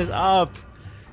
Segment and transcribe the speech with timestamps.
[0.00, 0.50] What is up?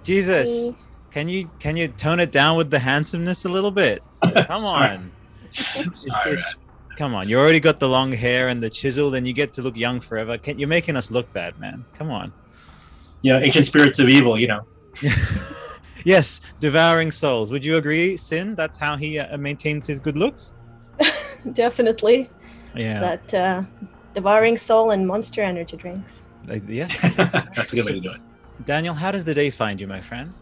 [0.01, 0.73] Jesus.
[1.11, 4.01] Can you can you tone it down with the handsomeness a little bit?
[4.23, 5.11] Come on.
[5.51, 6.37] Sorry,
[6.95, 7.27] come on.
[7.27, 9.99] You already got the long hair and the chisel, and you get to look young
[9.99, 10.37] forever.
[10.37, 11.83] Can, you're making us look bad, man.
[11.91, 12.31] Come on.
[13.23, 14.61] Yeah, ancient spirits of evil, you know.
[16.05, 17.51] yes, devouring souls.
[17.51, 18.55] Would you agree, Sin?
[18.55, 20.53] That's how he uh, maintains his good looks.
[21.51, 22.29] Definitely.
[22.73, 23.01] Yeah.
[23.01, 23.63] That uh,
[24.13, 26.23] devouring soul and monster energy drinks.
[26.47, 26.87] Like, yeah.
[27.53, 28.21] That's a good way to do it.
[28.63, 30.33] Daniel, how does the day find you, my friend?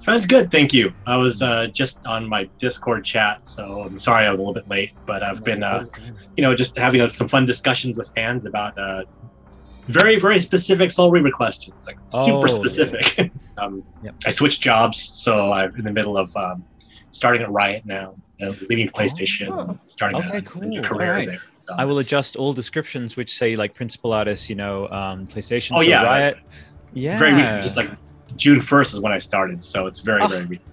[0.00, 0.92] Sounds good, thank you.
[1.06, 4.66] I was uh, just on my Discord chat, so I'm sorry I'm a little bit
[4.68, 5.84] late, but I've been, uh,
[6.36, 9.04] you know, just having uh, some fun discussions with fans about uh,
[9.84, 12.62] very, very specific Soul Reaver questions, like super Oh.
[12.62, 13.30] specific.
[13.58, 14.14] um, Yep.
[14.26, 16.64] I switched jobs, so I'm in the middle of um,
[17.10, 19.78] starting at Riot now, uh, leaving PlayStation, Oh.
[19.84, 20.62] starting Okay, a, cool.
[20.62, 21.28] a new career Alright.
[21.28, 21.38] there.
[21.58, 25.72] So I will adjust all descriptions which say like principal artist, you know, um, PlayStation.
[25.74, 26.38] Oh so yeah, Riot.
[26.92, 27.18] Yeah.
[27.18, 27.90] very recent, just like
[28.36, 30.26] June 1st is when I started, so it's very, Oh.
[30.26, 30.66] very recent.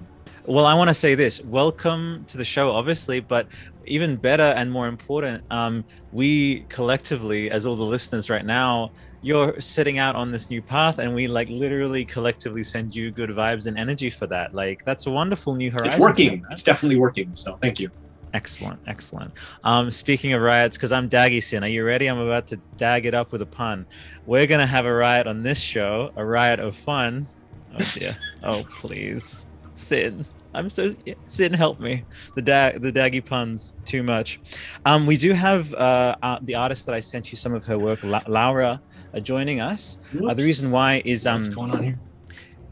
[0.46, 1.44] Well, I want to say this.
[1.44, 3.48] Welcome to the show, obviously, but
[3.86, 9.60] even better and more important, um, we collectively, as all the listeners right now, you're
[9.60, 13.66] setting out on this new path, and we like literally collectively send you good vibes
[13.66, 14.54] and energy for that.
[14.54, 15.94] Like that's a wonderful new horizon.
[15.94, 16.46] It's working.
[16.52, 17.34] It's definitely working.
[17.34, 17.90] So thank you.
[18.38, 19.34] Excellent, excellent.
[19.64, 22.06] Um, speaking of riots, because I'm Daggy Sin, are you ready?
[22.06, 23.88] I'm about to dag it up with a pun.
[24.28, 27.26] We're gonna have a riot on this show, a riot of fun.
[27.74, 28.16] Oh dear.
[28.44, 30.24] oh please, Sin.
[30.54, 30.94] I'm so
[31.26, 31.52] Sin.
[31.52, 32.04] Help me.
[32.36, 34.40] The dag, the daggy puns, too much.
[34.86, 37.80] Um, we do have uh, uh, the artist that I sent you some of her
[37.80, 38.80] work, La- Laura,
[39.16, 39.98] uh, joining us.
[40.30, 42.00] Uh, the reason why is um, What's going on here?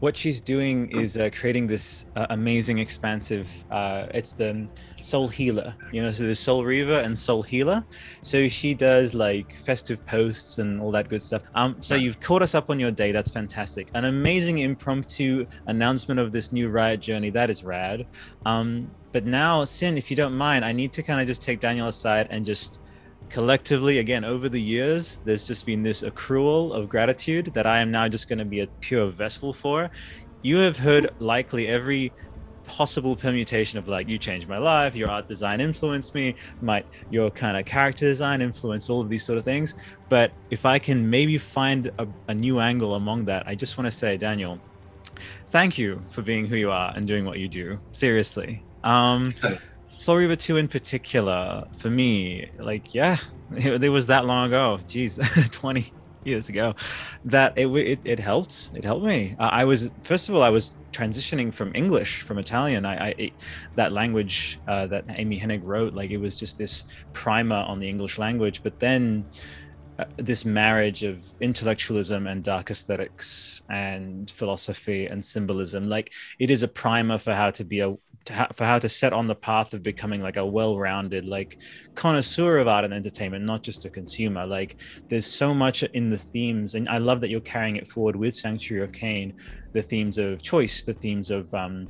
[0.00, 4.68] What she's doing is uh, creating this uh, amazing expansive uh, it's the
[5.00, 7.84] soul healer you know so there's soul reaver and soul healer.
[8.22, 11.42] So she does like festive posts and all that good stuff.
[11.54, 13.12] Um so you've caught us up on your day.
[13.12, 13.88] That's fantastic.
[13.94, 17.30] An amazing impromptu announcement of this new riot journey.
[17.30, 18.06] That is rad.
[18.44, 21.58] Um but now sin if you don't mind i need to kind of just take
[21.58, 22.80] daniel aside and just
[23.28, 27.90] collectively again over the years there's just been this accrual of gratitude that i am
[27.90, 29.90] now just going to be a pure vessel for.
[30.42, 32.12] You have heard likely every
[32.66, 37.30] possible permutation of like you changed my life your art design influenced me my your
[37.30, 39.74] kind of character design influenced all of these sort of things.
[40.08, 43.86] But if i can maybe find a, a new angle among that i just want
[43.86, 44.60] to say daniel
[45.50, 47.78] thank you for being who you are and doing what you do.
[47.90, 48.62] Seriously.
[48.84, 49.34] Um
[49.98, 53.16] Soul Reaver 2 in particular, for me, like, yeah,
[53.56, 54.78] it, it was that long ago.
[54.86, 55.18] Jeez,
[55.52, 55.92] 20
[56.24, 56.74] years ago.
[57.24, 58.70] That it, it, it helped.
[58.74, 59.36] It helped me.
[59.38, 62.84] Uh, I was, first of all, I was transitioning from English, from Italian.
[62.84, 63.32] I, I it,
[63.76, 67.88] that language uh, that Amy Hennig wrote, like, it was just this primer on the
[67.88, 68.62] English language.
[68.62, 69.24] But then
[69.98, 76.62] uh, this marriage of intellectualism and dark aesthetics and philosophy and symbolism, like, it is
[76.62, 77.96] a primer for how to be a
[78.28, 81.56] ha- for how to set on the path of becoming like a well-rounded like
[81.94, 84.76] connoisseur of art and entertainment not just a consumer like
[85.10, 88.34] there's so much in the themes and i love that you're carrying it forward with
[88.34, 89.34] sanctuary of Kain
[89.72, 91.88] the themes of choice the themes of um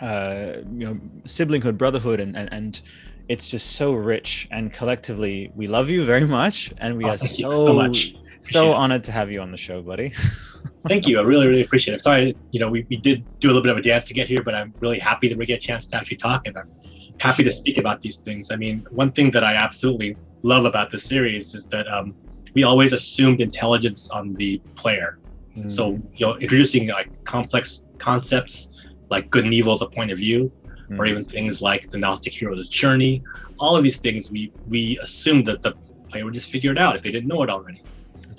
[0.00, 2.80] uh you know siblinghood brotherhood and and, and
[3.28, 7.18] it's just so rich and collectively we love you very much and we Oh, are
[7.18, 8.14] so so much.
[8.52, 8.76] So it.
[8.76, 10.12] honored to have you on the show buddy
[10.88, 11.18] Thank you.
[11.18, 12.02] I really, really appreciate it.
[12.02, 14.26] Sorry, you know, we, we did do a little bit of a dance to get
[14.26, 16.68] here, but I'm really happy that we get a chance to actually talk and I'm
[17.20, 18.50] happy to speak about these things.
[18.50, 22.14] I mean, one thing that I absolutely love about the series is that um,
[22.54, 25.18] we always assumed intelligence on the player.
[25.68, 28.68] So, you know, introducing like complex concepts
[29.08, 30.52] like good and evil as a point of view,
[30.90, 31.08] or Mm.
[31.08, 33.22] even things like the Gnostic hero's journey.
[33.58, 35.72] All of these things we we assumed that the
[36.10, 37.80] player would just figure it out if they didn't know it already.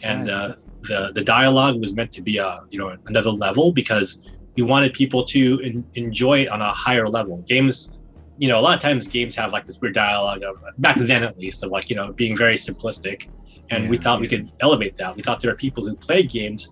[0.02, 0.30] That's And right.
[0.30, 4.18] uh, the the dialogue was meant to be a you know another level because
[4.56, 7.44] we wanted people to en- enjoy it on a higher level.
[7.48, 7.98] Games,
[8.38, 11.24] you know, a lot of times games have like this weird dialogue of back then
[11.24, 13.22] at least of like you know being very simplistic,
[13.70, 14.02] and we Yeah.
[14.04, 15.16] thought we could elevate that.
[15.16, 16.68] We thought there are people who played games,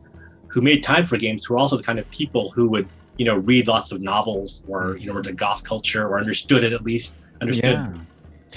[0.52, 3.26] who made time for games, who are also the kind of people who would you
[3.26, 6.84] know read lots of novels or you know the goth culture or understood it at
[6.84, 7.94] least understood yeah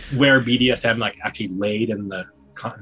[0.09, 2.25] where BDSM like actually laid in the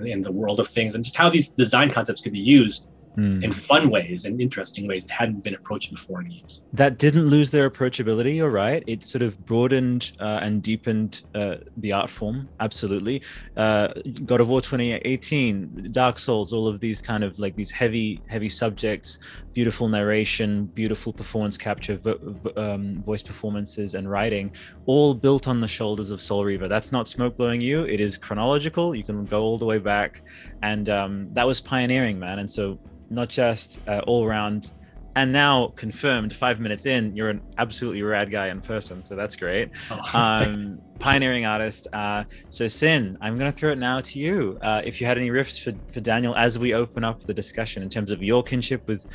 [0.04, 3.44] in the world of things and just how these design concepts could be used Mm.
[3.44, 6.60] in fun ways and interesting ways that hadn't been approached before in games.
[6.72, 11.58] that didn't lose their approachability you're right it sort of broadened uh, and deepened uh,
[11.76, 13.22] the art form absolutely
[13.56, 13.86] uh,
[14.24, 18.48] god of war 2018 dark souls all of these kind of like these heavy heavy
[18.48, 19.20] subjects
[19.54, 24.52] beautiful narration beautiful performance capture vo- um, voice performances and writing
[24.86, 26.68] all built on the shoulders of soul reaver.
[26.68, 27.84] That's not smoke blowing you.
[27.84, 28.94] It is chronological.
[28.94, 30.22] You can go all the way back.
[30.62, 32.40] And um, that was pioneering man.
[32.40, 32.78] And so
[33.10, 34.72] not just uh, all around
[35.16, 39.02] and now confirmed five minutes in, you're an absolutely rad guy in person.
[39.02, 39.70] So that's great.
[39.90, 41.86] Oh, Um, pioneering artist.
[41.92, 44.58] Uh, so Sin, I'm going to throw it now to you.
[44.62, 47.82] Uh, if you had any riffs for, for Daniel as we open up the discussion
[47.82, 49.06] in terms of your kinship with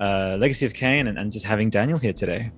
[0.00, 2.50] uh, Legacy of Kain and, and just having Daniel here today.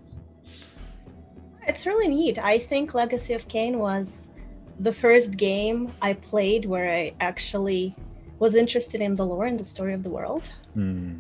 [1.67, 2.39] It's really neat.
[2.39, 4.27] I think Legacy of Kain was
[4.79, 7.95] the first game I played where I actually
[8.39, 10.53] was interested in the lore and the story of the world.
[10.75, 11.19] Hmm.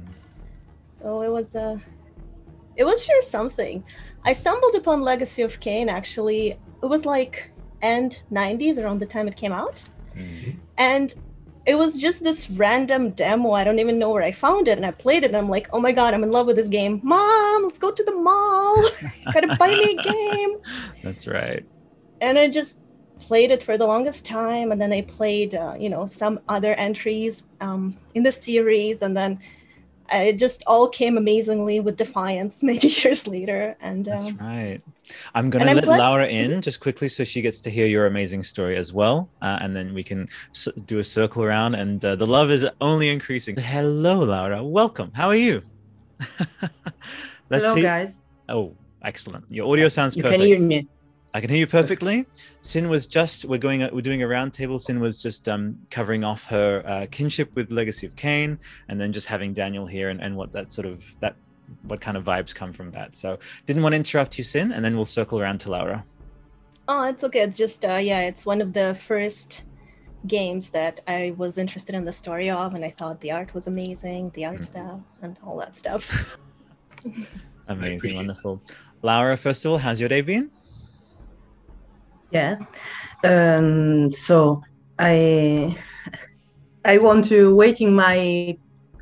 [0.98, 1.81] So it was a,
[2.76, 3.84] it was sure something.
[4.25, 6.56] I stumbled upon Legacy of Kain actually.
[6.82, 7.50] It was like
[7.82, 9.84] end 90s around the time it came out.
[10.14, 10.52] Hmm.
[10.78, 11.14] And
[11.66, 13.50] it was just this random demo.
[13.50, 14.78] I don't even know where I found it.
[14.78, 16.69] And I played it and I'm like, oh my God, I'm in love with this
[16.69, 17.00] game.
[17.02, 18.84] Mom, let's go to the mall.
[19.32, 20.56] Gotta buy me a game.
[21.02, 21.64] That's right.
[22.20, 22.78] And I just
[23.19, 24.72] played it for the longest time.
[24.72, 29.02] And then I played, uh, you know, some other entries um, in the series.
[29.02, 29.38] And then uh,
[30.12, 33.76] it just all came amazingly with Defiance many years later.
[33.81, 34.81] And That's um, right.
[35.35, 37.70] I'm going and to I'm let glad- Laura in just quickly so she gets to
[37.70, 39.29] hear your amazing story as well.
[39.43, 41.75] Uh, and then we can s- do a circle around.
[41.76, 43.56] And uh, the love is only increasing.
[43.56, 44.62] Hello, Laura.
[44.64, 45.12] Welcome.
[45.14, 45.62] How are you?
[47.49, 47.82] Let's Hello, see.
[47.82, 48.14] guys.
[48.49, 49.44] Oh, excellent.
[49.50, 50.41] Your audio sounds You perfect.
[50.41, 50.88] can hear me.
[51.37, 52.25] I can hear you perfectly.
[52.62, 54.81] Sin was just we're going we're doing a roundtable.
[54.81, 59.12] Sin was just um, covering off her uh, kinship with Legacy of Kain, and then
[59.12, 61.37] just having Daniel here and, and what that sort of that
[61.83, 63.15] what kind of vibes come from that.
[63.15, 66.06] So didn't want to interrupt you, Sin, and then we'll circle around to Laura.
[66.88, 67.41] Oh, it's okay.
[67.41, 69.65] It's just, uh, yeah, it's one of the first
[70.27, 73.67] games that I was interested in the story of, and I thought the art was
[73.67, 74.65] amazing, the art Mhm.
[74.65, 76.39] style, and all that stuff.
[77.69, 78.62] Amazing, appreciate wonderful.
[79.03, 80.50] Laura, first of all, how's your day been?
[82.31, 82.56] Yeah.
[83.25, 84.62] Um, so
[84.99, 85.76] I
[86.84, 88.56] I want to waiting my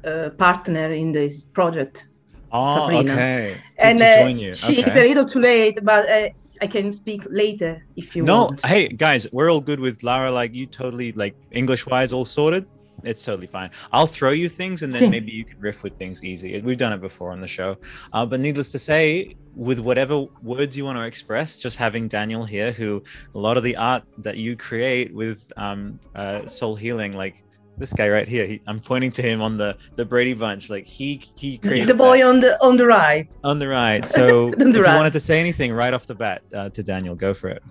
[0.04, 2.06] uh, partner in this project,
[2.52, 3.12] Oh, Sabrina.
[3.12, 3.60] okay.
[3.78, 4.54] To, and to uh, join you.
[4.54, 5.04] she's okay.
[5.04, 6.28] a little too late, but uh,
[6.60, 8.62] I can speak later if you no want.
[8.62, 12.24] No, hey guys we're all good with Laura like you totally like english wise all
[12.24, 12.66] sorted
[13.06, 13.70] it's totally fine.
[13.92, 15.10] I'll throw you things and then Sí.
[15.10, 16.60] maybe you can riff with things easy.
[16.60, 17.76] We've done it before on the show.
[18.12, 22.44] Uh, but needless to say with whatever words you want to express just having daniel
[22.44, 23.00] here who
[23.36, 27.44] a lot of the art that you create with um, uh, soul healing like
[27.78, 30.70] this guy right here he, i'm pointing to him on the the brady bunch.
[30.70, 32.26] Like he he created the boy that.
[32.26, 33.28] on the on the right.
[33.44, 34.04] on the right.
[34.18, 37.14] So the if you wanted to say anything right off the bat uh, to daniel
[37.14, 37.62] go for it.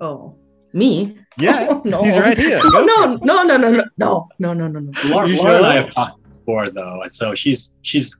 [0.00, 0.34] Oh,
[0.72, 1.18] me?
[1.38, 2.02] Yeah, Oh, no.
[2.02, 2.60] he's right here.
[2.72, 4.92] No, no, no, no, no, no, no, no, no, no, no.
[5.08, 8.18] Laura, Laura and I have talked before though, and so she's she's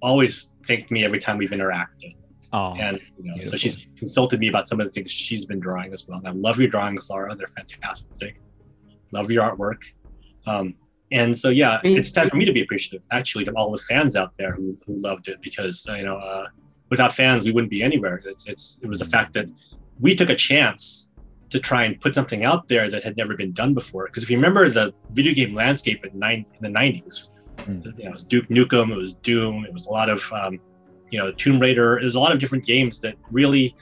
[0.00, 2.14] always thanked me every time we've interacted,
[2.52, 5.60] Oh, and you know, so she's consulted me about some of the things she's been
[5.60, 6.18] drawing as well.
[6.18, 8.40] And I love your drawings, Laura; they're fantastic.
[9.12, 9.78] Love your artwork,
[10.46, 10.74] um,
[11.12, 13.78] and so yeah, Thank it's time for me to be appreciative, actually, to all the
[13.78, 16.46] fans out there who, who loved it, because uh, you know, uh,
[16.90, 18.20] without fans, we wouldn't be anywhere.
[18.24, 19.46] It's, it's it was a fact that
[20.00, 21.10] we took a chance
[21.52, 24.06] to try and put something out there that had never been done before.
[24.06, 27.84] Because if you remember the video game landscape in, nine, in the 90s, Mm.
[27.98, 30.58] you know, it was Duke Nukem, it was Doom, it was a lot of, um,
[31.10, 31.98] you know, Tomb Raider.
[32.00, 33.76] There's a lot of different games that really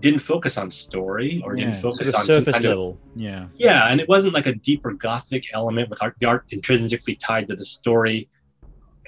[0.00, 2.98] didn't focus on story or yeah, didn't focus sort of on surface kind of level.
[3.16, 3.46] Yeah.
[3.54, 7.48] yeah, and it wasn't like a deeper gothic element with art, the art intrinsically tied
[7.48, 8.28] to the story.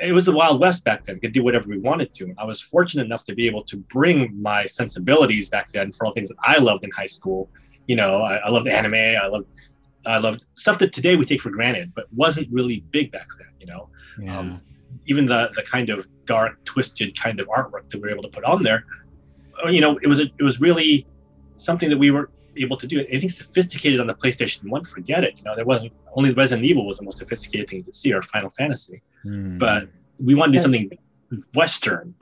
[0.01, 1.17] It was the Wild West back then.
[1.17, 2.25] We could do whatever we wanted to.
[2.25, 6.07] And I was fortunate enough to be able to bring my sensibilities back then for
[6.07, 7.49] all things that I loved in high school.
[7.87, 8.95] You know, I, I loved anime.
[8.95, 9.47] I loved,
[10.07, 13.49] I loved stuff that today we take for granted, but wasn't really big back then.
[13.61, 13.89] You know,
[14.21, 14.39] Yeah.
[14.39, 14.61] um,
[15.07, 18.29] even the the kind of dark, twisted kind of artwork that we were able to
[18.29, 18.85] put on there,
[19.65, 21.07] uh, you know, it was a, it was really
[21.57, 23.01] something that we were able to do.
[23.09, 25.35] Anything sophisticated on the PlayStation One, forget it.
[25.37, 28.23] You know, there wasn't only Resident Evil was the most sophisticated thing to see, or
[28.23, 29.03] Final Fantasy.
[29.23, 29.59] Hmm.
[29.59, 29.89] But
[30.23, 30.91] we want to do something
[31.55, 32.15] Western,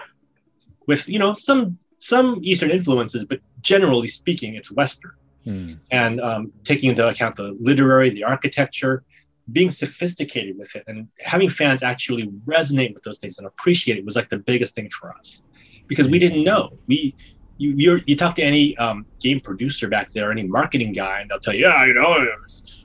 [0.87, 5.12] with you know some some Eastern influences, but generally speaking, it's Western
[5.44, 5.73] Hmm.
[5.90, 9.04] and um, taking into account the literary, the architecture,
[9.52, 14.04] being sophisticated with it, and having fans actually resonate with those things and appreciate it
[14.04, 15.42] was like the biggest thing for us,
[15.87, 16.70] because we didn't know.
[16.88, 17.14] We
[17.56, 21.30] you you're, you talk to any um, game producer back there, any marketing guy, and
[21.30, 22.16] they'll tell you, yeah, you know,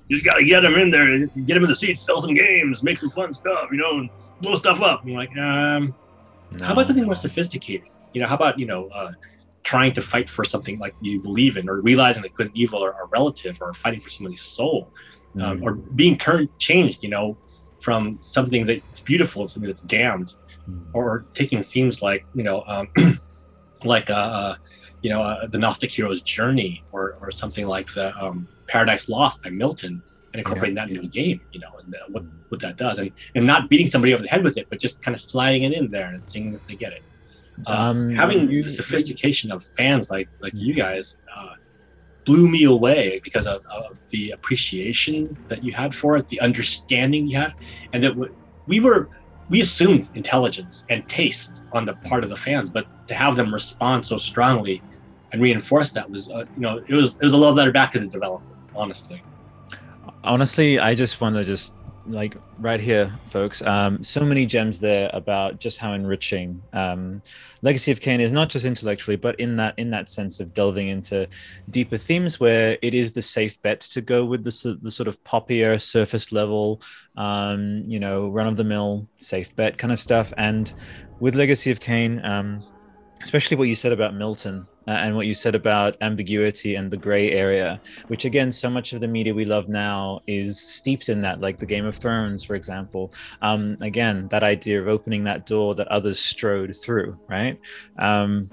[0.07, 2.33] you just got to get them in there, get them in the seats, sell some
[2.33, 4.09] games, make some fun stuff, you know, and
[4.41, 5.01] blow stuff up.
[5.01, 5.95] And you're like, um,
[6.61, 7.87] how about something more sophisticated?
[8.13, 9.11] You know, how about you know, uh,
[9.65, 12.83] trying to fight for something like you believe in, or realizing that good and evil
[12.83, 14.93] are, are relative, or fighting for somebody's soul,
[15.41, 15.63] um, Hmm.
[15.63, 17.37] or being turned changed, you know,
[17.83, 20.33] from something that's beautiful to something that's damned,
[20.65, 20.79] Hmm.
[20.93, 22.87] or taking themes like you know, um,
[23.83, 24.55] like uh, uh,
[25.01, 29.43] you know, uh, the Gnostic hero's journey, or or something like the um, Paradise Lost
[29.43, 30.01] by Milton,
[30.33, 30.85] and incorporating yeah.
[30.85, 32.97] that into the game, you know, and what, what that does.
[32.97, 35.63] And, and not beating somebody over the head with it, but just kind of sliding
[35.63, 37.03] it in there and seeing if they get it.
[37.67, 41.49] Uh, um, having you, the sophistication of fans like like you guys uh,
[42.25, 47.27] blew me away because of, of, the appreciation that you had for it, the understanding
[47.27, 47.55] you have,
[47.93, 48.13] and that
[48.67, 49.09] we were
[49.49, 53.53] we assumed intelligence and taste on the part of the fans, but to have them
[53.53, 54.81] respond so strongly
[55.31, 57.91] and reinforce that was, uh, you know, it was it was a love letter back
[57.91, 58.43] to the developer,
[58.75, 59.21] honestly.
[60.23, 61.73] Honestly, I just want to just
[62.07, 63.61] like right here, folks.
[63.61, 67.21] Um, so many gems there about just how enriching um,
[67.61, 70.89] Legacy of Kain is, not just intellectually, but in that in that sense of delving
[70.89, 71.27] into
[71.69, 75.23] deeper themes, where it is the safe bet to go with the the sort of
[75.23, 76.81] poppier, surface level,
[77.17, 80.73] um, you know, run of the mill safe bet kind of stuff, and
[81.19, 82.63] with Legacy of Kain, um,
[83.21, 86.97] especially what you said about Milton uh, and what you said about ambiguity and the
[86.97, 91.21] gray area, which again, so much of the media we love now is steeped in
[91.21, 93.13] that, like the Game of Thrones, for example.
[93.41, 97.59] Um, again, that idea of opening that door that others strode through, right?
[97.97, 98.49] Um,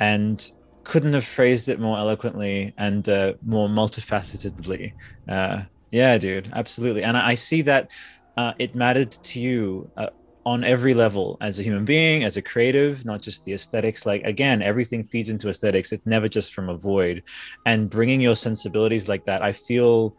[0.00, 0.50] and
[0.84, 4.92] couldn't have phrased it more eloquently and uh, more multifacetedly.
[5.28, 7.04] Uh, yeah, dude, absolutely.
[7.04, 7.90] And I, I see that
[8.36, 10.08] uh, it mattered to you uh,
[10.44, 14.04] on every level as a human being, as a creative, not just the aesthetics.
[14.04, 15.92] Like, again, everything feeds into aesthetics.
[15.92, 17.22] It's never just from a void.
[17.66, 20.16] And bringing your sensibilities like that, I feel.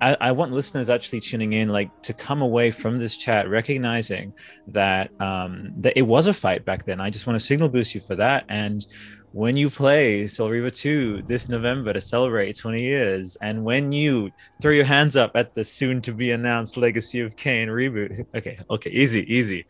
[0.00, 4.32] I, I want listeners actually tuning in, like to come away from this chat recognizing
[4.68, 7.00] that um, that it was a fight back then.
[7.00, 8.86] I just want to signal boost you for that, and
[9.32, 14.30] when you play Soul Reaver 2 this November to celebrate 20 years, and when you
[14.60, 18.26] throw your hands up at the soon to be announced Legacy of Kain reboot.
[18.38, 19.64] Okay, okay, easy, easy.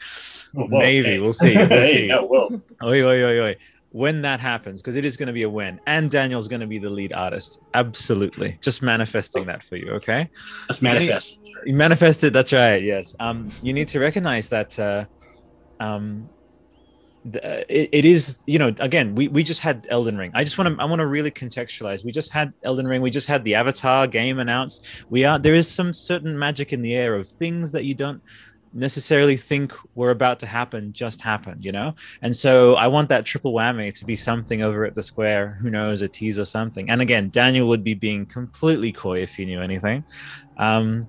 [0.52, 1.20] Whoa, Maybe okay.
[1.20, 1.54] we'll see.
[1.56, 2.06] We'll see.
[2.08, 2.60] yeah, whoa.
[2.84, 3.56] Oi, oi, oi, oi.
[3.90, 6.66] When that happens, because it is going to be a win, and Daniel's going to
[6.66, 7.62] be the lead artist.
[7.74, 8.58] Absolutely.
[8.60, 10.28] Just manifesting that for you, okay?
[10.68, 11.38] Let's manifest.
[11.44, 13.16] You, you manifested, that's right, yes.
[13.20, 15.06] Um, you need to recognize that uh,
[15.80, 16.28] um,
[17.36, 20.30] it, it is you know again we, we just had elden ring.
[20.34, 22.04] I just want to i want to really contextualize.
[22.04, 23.02] We just had elden ring.
[23.02, 24.86] We just had the avatar game announced.
[25.10, 28.22] We are there is some certain magic in the air of things that you don't
[28.74, 31.94] necessarily think were about to happen just happened you know?
[32.20, 35.70] And so i want that triple whammy to be something over at the square who
[35.70, 36.90] knows a tease or something.
[36.90, 40.04] And again daniel would be being completely coy if he knew anything.
[40.58, 41.08] Um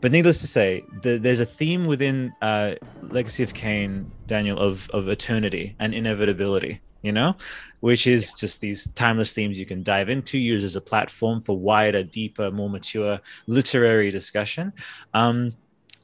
[0.00, 2.74] but needless to say, the, there's a theme within uh,
[3.10, 6.80] Legacy of Kain, Daniel, of of eternity and inevitability.
[7.02, 7.34] You know,
[7.80, 11.56] which is just these timeless themes you can dive into, use as a platform for
[11.56, 14.70] wider, deeper, more mature literary discussion.
[15.14, 15.52] Um,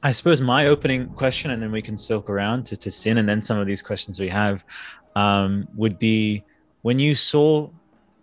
[0.01, 3.29] I suppose my opening question, and then we can circle around to, to sin, and
[3.29, 4.65] then some of these questions we have
[5.15, 6.43] um, would be
[6.81, 7.69] when you saw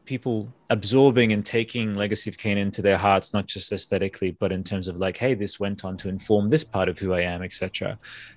[0.04, 4.62] people absorbing and taking legacy of Kain into their hearts not just aesthetically but in
[4.62, 7.42] terms of like hey this went on to inform this part of who i am
[7.42, 7.96] etc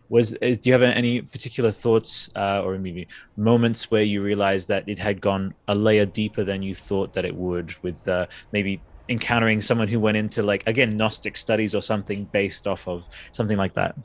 [0.09, 4.87] was do you have any particular thoughts uh, or maybe moments where you realized that
[4.87, 8.81] it had gone a layer deeper than you thought that it would with uh, maybe
[9.09, 13.57] encountering someone who went into like again gnostic studies or something based off of something
[13.57, 13.95] like that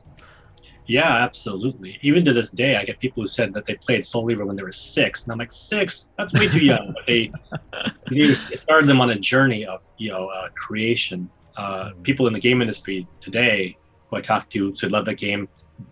[0.87, 1.99] yeah, absolutely.
[2.03, 4.57] Even to this day, I get people who said that they played Soul Reaver when
[4.57, 6.13] they were six, and I'm like, six?
[6.19, 6.93] That's way too young.
[6.93, 7.33] but they,
[8.11, 11.31] they started them on a journey of you know uh, creation.
[11.57, 12.03] Uh, mm-hmm.
[12.03, 13.77] people in the game industry today
[14.09, 15.49] who I talked to who love the game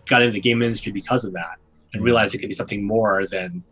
[0.07, 1.57] got into the game industry because of that
[1.93, 2.05] and mm-hmm.
[2.05, 3.63] realized it could be something more than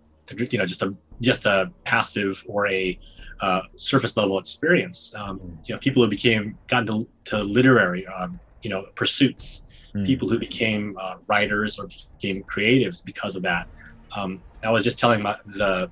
[0.51, 2.97] you know just a just a passive or a
[3.41, 5.13] uh, surface level experience.
[5.15, 5.55] Um, mm-hmm.
[5.65, 10.05] you know, people who became got into to literary um, you know pursuits mm.
[10.05, 13.67] people who became uh, writers or became creatives because of that.
[14.15, 15.89] Um, I was just telling my, the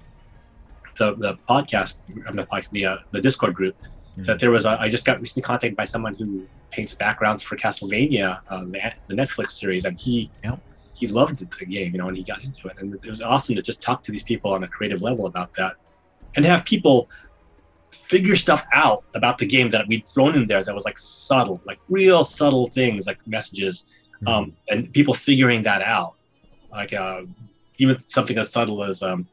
[0.98, 3.76] the the podcast, the the, uh, the Discord group,
[4.18, 4.26] mm.
[4.26, 7.56] that there was a, I just got recently contacted by someone who paints backgrounds for
[7.56, 10.60] Castlevania, the, the Netflix series, and he yep.
[10.94, 13.56] he loved the game, you know, and he got into it, and it was awesome
[13.56, 15.76] to just talk to these people on a creative level about that,
[16.36, 17.10] and to have people
[17.92, 21.62] figure stuff out about the game that we'd thrown in there that was like subtle,
[21.66, 24.28] like real subtle things, like messages, mm-hmm.
[24.28, 26.16] um, and people figuring that out.
[26.72, 27.22] Like uh,
[27.78, 29.28] even something as subtle as um,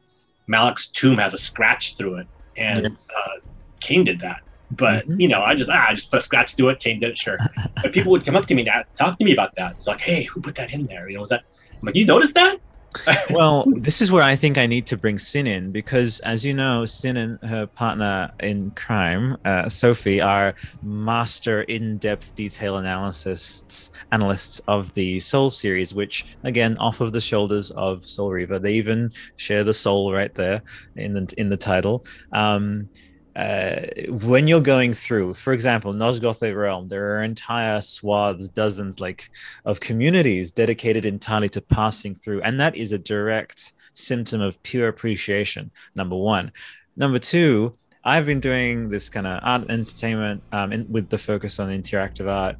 [0.47, 2.89] Malek's tomb has a scratch through it, and yeah.
[3.17, 3.39] uh,
[3.79, 4.41] Kain did that.
[4.71, 5.19] But mm-hmm.
[5.19, 6.79] you know, I just ah, I just put a scratch through it.
[6.79, 7.37] Kain did it, sure.
[7.81, 9.73] but people would come up to me and talk to me about that.
[9.73, 11.07] It's like, hey, who put that in there?
[11.09, 11.43] You know, was that?
[11.71, 12.59] I'm like, you noticed that?
[13.31, 16.53] well, this is where I think I need to bring Sin in because, as you
[16.53, 24.59] know, Sin and her partner in crime, uh, Sophie, are master in-depth detail analysts analysts
[24.67, 28.59] of the Soul series, which again, off of the shoulders of Soul Reaver.
[28.59, 30.61] They even share the soul right there
[30.95, 32.05] in the in the title.
[32.31, 32.89] Um,
[33.35, 39.29] uh, when you're going through, for example, Nosgothic Realm, there are entire swaths, dozens like
[39.65, 44.87] of communities dedicated entirely to passing through, and that is a direct symptom of pure
[44.87, 45.71] appreciation.
[45.95, 46.51] Number one,
[46.95, 47.75] number two.
[48.07, 52.29] I've been doing this kind of art entertainment um, in, with the focus on interactive
[52.29, 52.55] art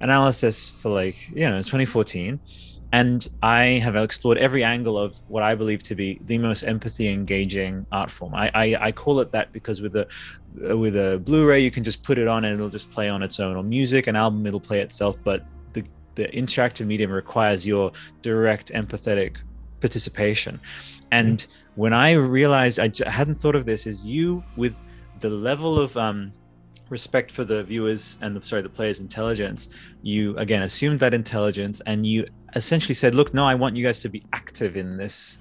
[0.00, 2.38] analysis for like you know 2014
[2.92, 7.08] and I have explored every angle of what I believe to be the most empathy
[7.08, 8.34] engaging art form.
[8.34, 10.08] I, I, I call it that because with a
[10.76, 13.38] with a Blu-ray you can just put it on and it'll just play on its
[13.38, 13.56] own.
[13.56, 15.84] Or music, an album it'll play itself, but the
[16.16, 17.92] the interactive medium requires your
[18.22, 19.36] direct empathetic
[19.80, 20.60] participation.
[21.12, 21.80] And mm-hmm.
[21.80, 24.74] when I realized I j- hadn't thought of this, is you with
[25.20, 26.32] the level of um,
[26.90, 29.68] respect for the viewers and the sorry the players intelligence
[30.02, 34.00] you again assumed that intelligence and you essentially said, "Look, no, I want you guys
[34.00, 35.38] to be active in this."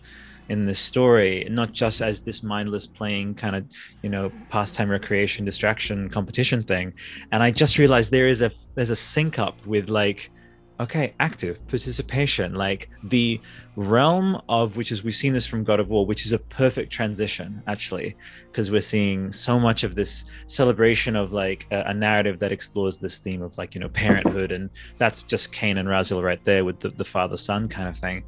[0.50, 3.66] in this story not just as this mindless playing kind of
[4.02, 6.92] you know pastime recreation distraction competition thing
[7.32, 10.32] and i just realized there is a there's a sync up with like
[10.80, 13.40] okay active participation like the
[13.76, 16.92] realm of which is we've seen this from god of war which is a perfect
[16.92, 18.16] transition actually
[18.48, 22.98] because we're seeing so much of this celebration of like a, a, narrative that explores
[22.98, 26.66] this theme of like you know parenthood and that's just Kain and raziel right there
[26.66, 28.24] with the, the father son kind of thing.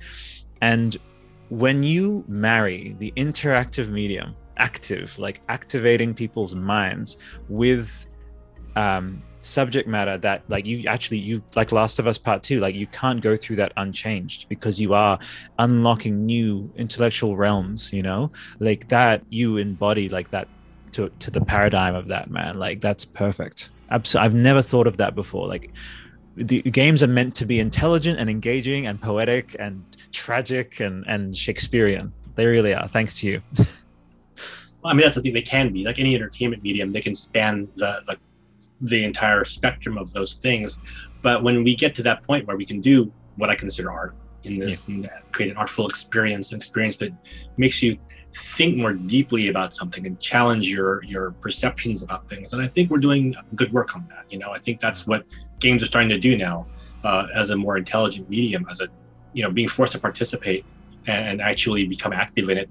[0.61, 0.97] And
[1.49, 7.17] when you marry the interactive medium active like activating people's minds
[7.49, 8.05] with
[8.75, 12.75] um subject matter that like you actually you like last of us part two like
[12.75, 15.17] you can't go through that unchanged because you are
[15.59, 18.31] unlocking new intellectual realms you know?
[18.59, 20.47] Like that you embody like that
[20.93, 22.57] to to the paradigm of that man.
[22.57, 23.69] Like that's perfect.
[23.89, 25.47] Absolutely, i've never thought of that before.
[25.47, 25.71] Like
[26.35, 31.35] the games are meant to be intelligent and engaging and poetic and tragic and and
[31.35, 32.13] shakespearean.
[32.35, 32.87] They really are.
[32.87, 33.41] Thanks to you.
[34.83, 35.33] I mean, that's the thing.
[35.33, 35.85] They can be.
[35.85, 36.91] Like any entertainment medium.
[36.91, 38.17] They can span the, the
[38.81, 40.79] the entire spectrum of those things.
[41.21, 44.15] But when we get to that point where we can do what I consider art
[44.43, 45.19] in this, yeah.
[45.31, 47.11] create an artful experience, an experience that
[47.57, 47.97] makes you
[48.33, 52.53] think more deeply about something and challenge your your perceptions about things.
[52.53, 54.25] And I think we're doing good work on that.
[54.29, 55.25] You know, I think that's what
[55.59, 56.65] games are starting to do now
[57.03, 58.87] uh, as a more intelligent medium, as a
[59.33, 60.65] you know being forced to participate
[61.07, 62.69] and actually become active in it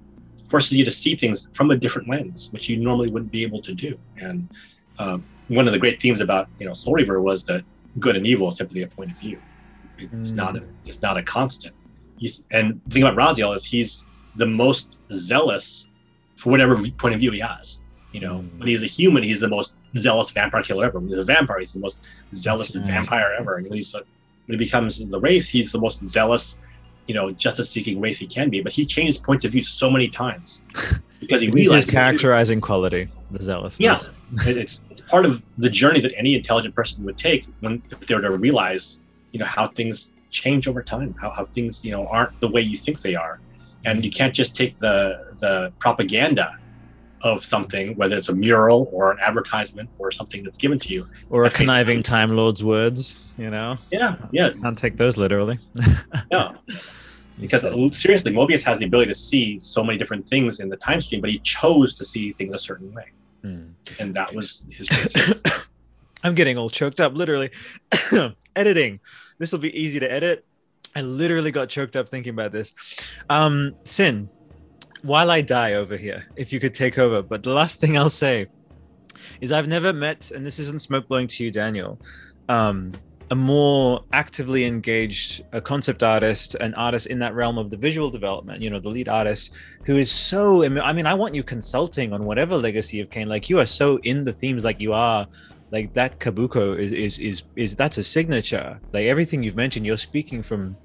[0.51, 3.63] forces you to see things from a different lens, which you normally wouldn't be able
[3.63, 3.97] to do.
[4.21, 4.49] And
[4.99, 7.65] um, one of the great themes about you know Soul Reaver was that
[7.99, 9.41] good and evil is simply a point of view.
[9.99, 10.37] It's mm.
[10.37, 11.75] not a, it's not a constant.
[12.19, 15.89] He's, and the thing about Raziel is he's the most zealous
[16.37, 17.83] for whatever point of view he has.
[18.13, 18.59] You know, mm.
[18.59, 21.01] when he's a human, he's the most zealous vampire killer ever.
[21.01, 22.87] When he's a vampire, he's the most zealous right.
[22.87, 23.57] vampire ever.
[23.57, 23.99] And when he's a,
[24.47, 26.59] when he becomes the wraith, he's the most zealous,
[27.11, 28.63] you know, justice-seeking wraith he can be.
[28.63, 30.63] But he changes points of view so many times
[31.21, 33.81] because he realizes his characterizing quality, the zealousness.
[33.81, 33.99] Yeah,
[34.47, 38.15] it's it's part of the journey that any intelligent person would take when if they
[38.15, 39.01] were to realize,
[39.33, 42.61] you know, how things change over time, how how things you know aren't the way
[42.61, 43.41] you think they are,
[43.85, 46.57] and you can't just take the the propaganda
[47.23, 51.09] of something, whether it's a mural or an advertisement or something that's given to you,
[51.29, 53.77] or a conniving time lord's words, you know.
[53.91, 54.51] Yeah, yeah.
[54.63, 55.59] Can't take those literally.
[56.31, 56.55] no
[57.41, 57.63] because
[57.97, 61.21] seriously Moebius has the ability to see so many different things in the time stream
[61.21, 63.07] but he chose to see things a certain way.
[63.43, 63.73] Mm.
[63.99, 64.87] and that was his
[66.25, 67.51] i'm getting all choked up literally.
[68.57, 69.01] Editing.
[69.39, 70.45] This will be easy to edit.
[70.95, 72.75] I literally got choked up thinking about this.
[73.31, 74.29] Um sin
[75.03, 78.09] while i die over here if you could take over but the last thing i'll
[78.09, 78.47] say
[79.41, 81.99] is i've never met and this isn't smoke blowing to you daniel
[82.49, 82.93] um
[83.31, 88.11] a more actively engaged a concept artist, an artist in that realm of the visual
[88.11, 89.55] development, you know, the lead artist
[89.87, 93.49] who is so, I mean, I want you consulting on whatever legacy of Kain, like
[93.49, 95.29] you are so in the themes like you are,
[95.71, 98.81] like that Cabuco is, is, is, is that's a signature.
[98.93, 100.77] Like everything you've mentioned, you're speaking from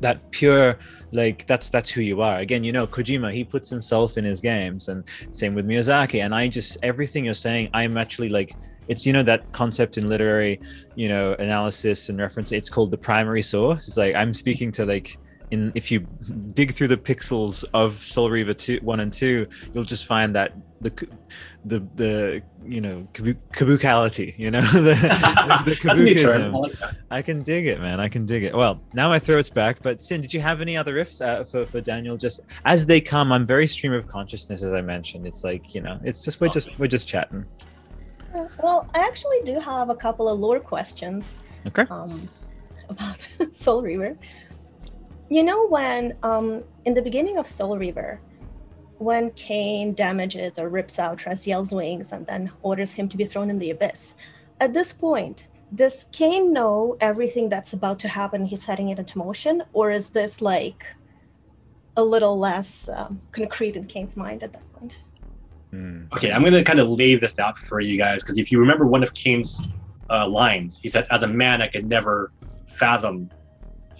[0.00, 0.78] that pure
[1.12, 4.40] like that's that's who you are again you know kojima he puts himself in his
[4.40, 8.54] games and same with miyazaki and i just everything you're saying i'm actually like
[8.90, 10.60] it's you know that concept in literary
[10.96, 13.86] you know analysis and reference it's called the primary source.
[13.88, 15.16] It's like i'm speaking to like
[15.52, 16.00] in if you
[16.52, 20.52] dig through the pixels of Soul Reaver 2 1 and 2 you'll just find that
[20.80, 20.90] the
[21.64, 24.94] the the you know kabukality you know the,
[25.64, 26.94] the, kabukism.
[27.10, 28.54] I can dig it man I can dig it.
[28.54, 31.64] Well now my throat's back but Sin did you have any other riffs uh, for,
[31.66, 32.16] for Daniel?
[32.16, 35.26] Just as they come I'm very stream of consciousness as I mentioned.
[35.26, 37.44] It's like you know it's just we're just we're just chatting
[38.62, 41.34] well, I actually do have a couple of lore questions.
[41.66, 41.82] Okay.
[41.90, 42.28] Um,
[42.88, 44.16] about Soul Reaver.
[45.28, 48.20] You know, when um, in the beginning of Soul Reaver,
[48.98, 53.48] when Kain damages or rips out Raziel's wings and then orders him to be thrown
[53.48, 54.14] in the abyss.
[54.60, 58.44] At this point, does Kain know everything that's about to happen?
[58.44, 60.84] He's setting it into motion, or is this like
[61.96, 64.98] a little less um, concrete in Kain's mind at that point?
[65.74, 66.12] Mm.
[66.12, 68.58] Okay, I'm going to kind of lay this out for you guys because if you
[68.58, 69.60] remember one of Kain's
[70.08, 72.32] uh, lines, he says, "As a man, I could never
[72.66, 73.30] fathom."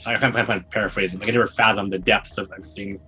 [0.07, 1.21] I can't, I can't paraphrase him.
[1.21, 2.99] I could never fathom the depths of everything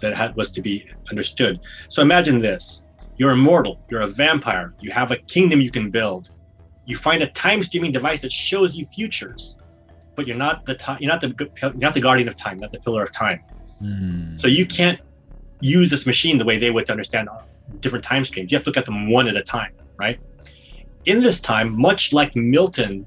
[0.00, 1.60] that had, was to be understood.
[1.88, 2.84] So imagine this:
[3.16, 3.78] you're immortal.
[3.90, 4.74] You're a vampire.
[4.80, 6.28] You have a kingdom you can build
[6.88, 9.58] you find a time streaming device that shows you futures,
[10.16, 12.72] but you're not the time, you're not the you're not the guardian of time, not
[12.72, 13.40] the pillar of time.
[13.82, 14.40] Mm.
[14.40, 14.98] So you can't
[15.60, 17.28] use this machine the way they would to understand
[17.80, 18.50] different time streams.
[18.50, 20.18] You have to look at them one at a time, right?
[21.04, 23.06] In this time, much like Milton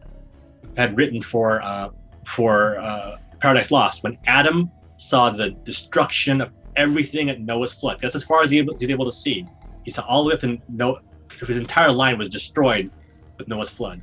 [0.78, 1.90] had written for uh,
[2.26, 8.16] for uh, Paradise Lost, when Adam saw the destruction of everything at Noah's flood, that's
[8.16, 9.46] as far as he was able to see.
[9.84, 11.02] He saw all the way up to Noah.
[11.48, 12.92] His entire line was destroyed
[13.38, 14.02] with Noah's flood.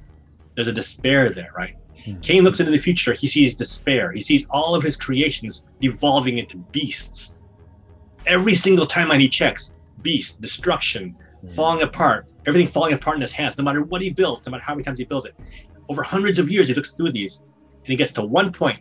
[0.55, 1.77] There's a despair there, right?
[2.05, 2.21] Mm-hmm.
[2.21, 3.13] Kain looks into the future.
[3.13, 4.13] He sees despair.
[4.13, 7.39] He sees all of his creations devolving into beasts.
[8.27, 11.47] Every single time he checks, beast, destruction, mm-hmm.
[11.49, 14.65] falling apart, everything falling apart in his hands, no matter what he builds, no matter
[14.65, 15.35] how many times he builds it.
[15.89, 18.81] Over hundreds of years, he looks through these and he gets to one point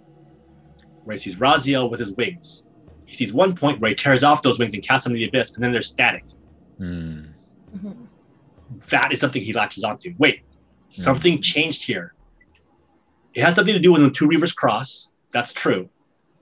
[1.04, 2.68] where he sees Raziel with his wings.
[3.06, 5.28] He sees one point where he tears off those wings and casts them in the
[5.28, 6.26] abyss, and then they're static.
[6.80, 7.30] Mm.
[7.74, 7.92] Mm-hmm.
[8.90, 10.14] That is something he latches onto.
[10.18, 10.42] Wait,
[10.90, 11.42] Something mm-hmm.
[11.42, 12.14] changed here.
[13.34, 15.12] It has something to do with when two rivers cross.
[15.32, 15.90] That's true.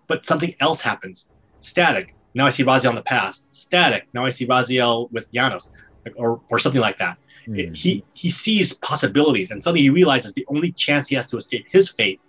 [0.08, 1.30] But something else happens.
[1.60, 2.15] Static.
[2.36, 3.54] Now I see Raziel in the past.
[3.56, 4.08] Static.
[4.14, 5.70] Now I see Raziel with Janos,
[6.16, 7.18] or, or something like that.
[7.48, 7.60] Mm.
[7.60, 11.38] It, he, he sees possibilities, and suddenly he realizes the only chance he has to
[11.38, 12.20] escape his fate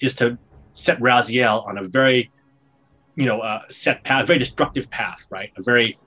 [0.00, 0.38] is to
[0.74, 2.30] set Raziel on a very,
[3.16, 5.50] you know, uh, set path, very destructive path, right?
[5.56, 5.98] A very,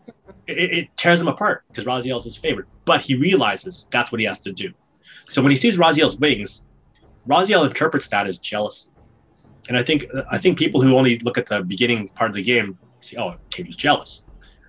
[0.47, 2.67] it, it tears him apart because Raziel is his favorite.
[2.85, 4.71] But he realizes that's what he has to do.
[5.25, 6.65] So when he sees Raziel's wings,
[7.27, 8.91] Raziel interprets that as jealousy.
[9.67, 12.43] And I think I think people who only look at the beginning part of the
[12.43, 14.25] game say, "Oh, Kain was jealous.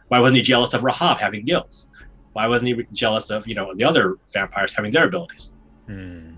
[0.09, 1.89] Why wasn't he jealous of Rahab having gills?
[2.33, 5.53] Why wasn't he jealous of you know the other vampires having their abilities?"
[5.87, 6.33] Hmm.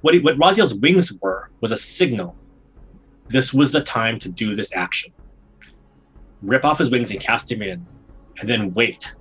[0.00, 2.36] What he, what Raziel's wings were was a signal.
[3.28, 5.12] This was the time to do this action.
[6.42, 7.86] Rip off his wings and cast him in,
[8.38, 9.14] and then wait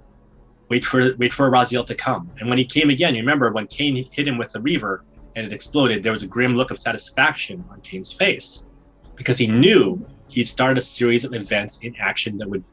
[0.74, 2.32] wait for wait for Raziel to come.
[2.40, 5.04] And when he came again, you remember when Kain hit him with the reaver
[5.36, 8.68] and it exploded, there was a grim look of satisfaction on Kain's face
[9.16, 12.64] because he knew he'd started a series of events in action that would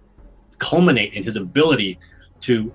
[0.59, 1.99] culminate in his ability
[2.41, 2.75] to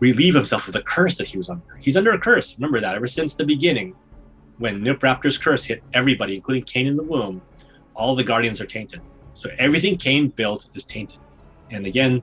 [0.00, 1.76] relieve himself of the curse that he was under.
[1.80, 2.54] He's under a curse.
[2.56, 3.94] Remember that ever since the beginning,
[4.58, 7.40] when Nupraptor's curse hit everybody, including Kain in the womb,
[7.94, 9.00] all the guardians are tainted.
[9.34, 11.18] So everything Kain built is tainted.
[11.70, 12.22] And again,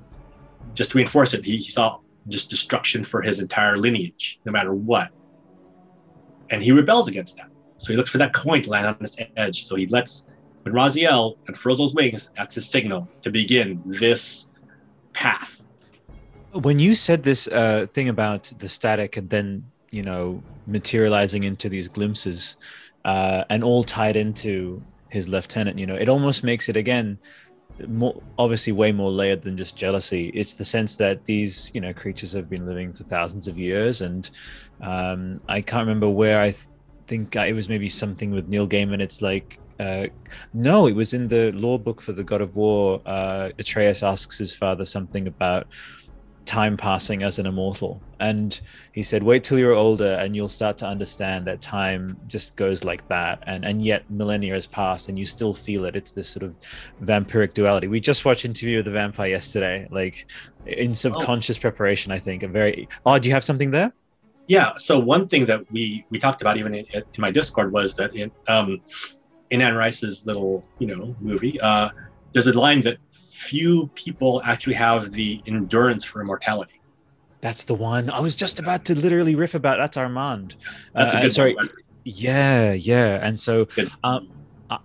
[0.74, 4.74] just to reinforce it, he, he saw just destruction for his entire lineage, no matter
[4.74, 5.10] what.
[6.50, 7.50] And he rebels against that.
[7.78, 9.64] So he looks for that coin to land on its edge.
[9.64, 10.34] So he lets,
[10.66, 11.38] when Raziel
[11.78, 14.48] those wings, that's his signal to begin this
[15.14, 15.64] path.
[16.54, 21.70] When you said this uh, thing about the static and then, you know, materializing into
[21.70, 22.58] these glimpses
[23.04, 27.20] uh, and all tied into his lieutenant, you know, it almost makes it again
[27.88, 31.92] more obviously way more layered than just jealousy it's the sense that these you know
[31.92, 34.30] creatures have been living for thousands of years and
[34.80, 36.68] um, i can't remember where i th-
[37.08, 40.06] think it was maybe something with neil gaiman it's like uh,
[40.54, 44.38] no it was in the law book for the god of war uh, atreus asks
[44.38, 45.68] his father something about
[46.46, 48.02] time passing as an immortal.
[48.20, 48.60] And
[48.94, 52.84] he said, wait till you're older and you'll start to understand that time just goes
[52.84, 53.44] like that.
[53.46, 55.96] And and yet millennia has passed and you still feel it.
[55.96, 56.56] It's this sort of
[57.04, 57.88] vampiric duality.
[57.88, 60.28] We just watched Interview with the Vampire yesterday, like
[60.66, 61.62] in subconscious oh.
[61.62, 62.44] preparation, I think.
[62.44, 63.92] A very oh, do you have something there?
[64.48, 64.74] Yeah.
[64.78, 68.16] So one thing that we we talked about even in, in my Discord was that
[68.16, 68.82] in um
[69.50, 71.90] in Anne Rice's little, you know, movie, uh,
[72.34, 76.82] there's a line that few people actually have the endurance for immortality.
[77.42, 78.10] That's the one.
[78.10, 79.78] I was just about to literally riff about.
[79.78, 80.56] That's Armand.
[80.94, 81.54] That's a uh, good uh, sorry.
[81.54, 81.70] One.
[82.04, 83.20] Yeah, yeah.
[83.22, 83.68] And so
[84.04, 84.30] um,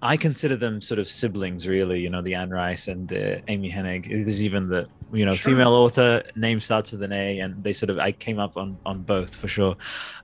[0.02, 2.00] I consider them sort of siblings, really.
[2.00, 4.08] You know, the Anne Rice and uh, Amy Hennig.
[4.08, 5.52] There's even the you know sure.
[5.52, 8.76] female author name starts with an A, and they sort of I came up on
[8.84, 9.76] on both for sure.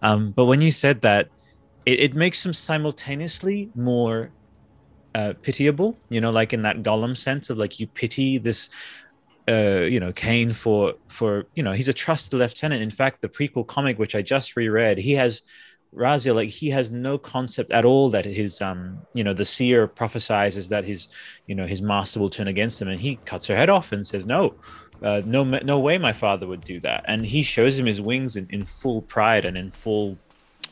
[0.02, 1.30] Um, but when you said that,
[1.86, 4.30] it, it makes them simultaneously more
[5.14, 8.68] uh, pitiable, you know, like in that Gollum sense of like you pity this,
[9.48, 12.82] uh, you know, Kain for for you know he's a trusted lieutenant.
[12.82, 15.42] In fact, the prequel comic which I just reread, he has
[15.94, 19.88] Raziel like he has no concept at all that his um you know the seer
[19.88, 21.08] prophesizes that his
[21.46, 24.06] you know his master will turn against him and he cuts her head off and
[24.06, 24.54] says no
[25.02, 27.04] uh, no, no way my father would do that.
[27.06, 30.18] And he shows him his wings in, in full pride and in full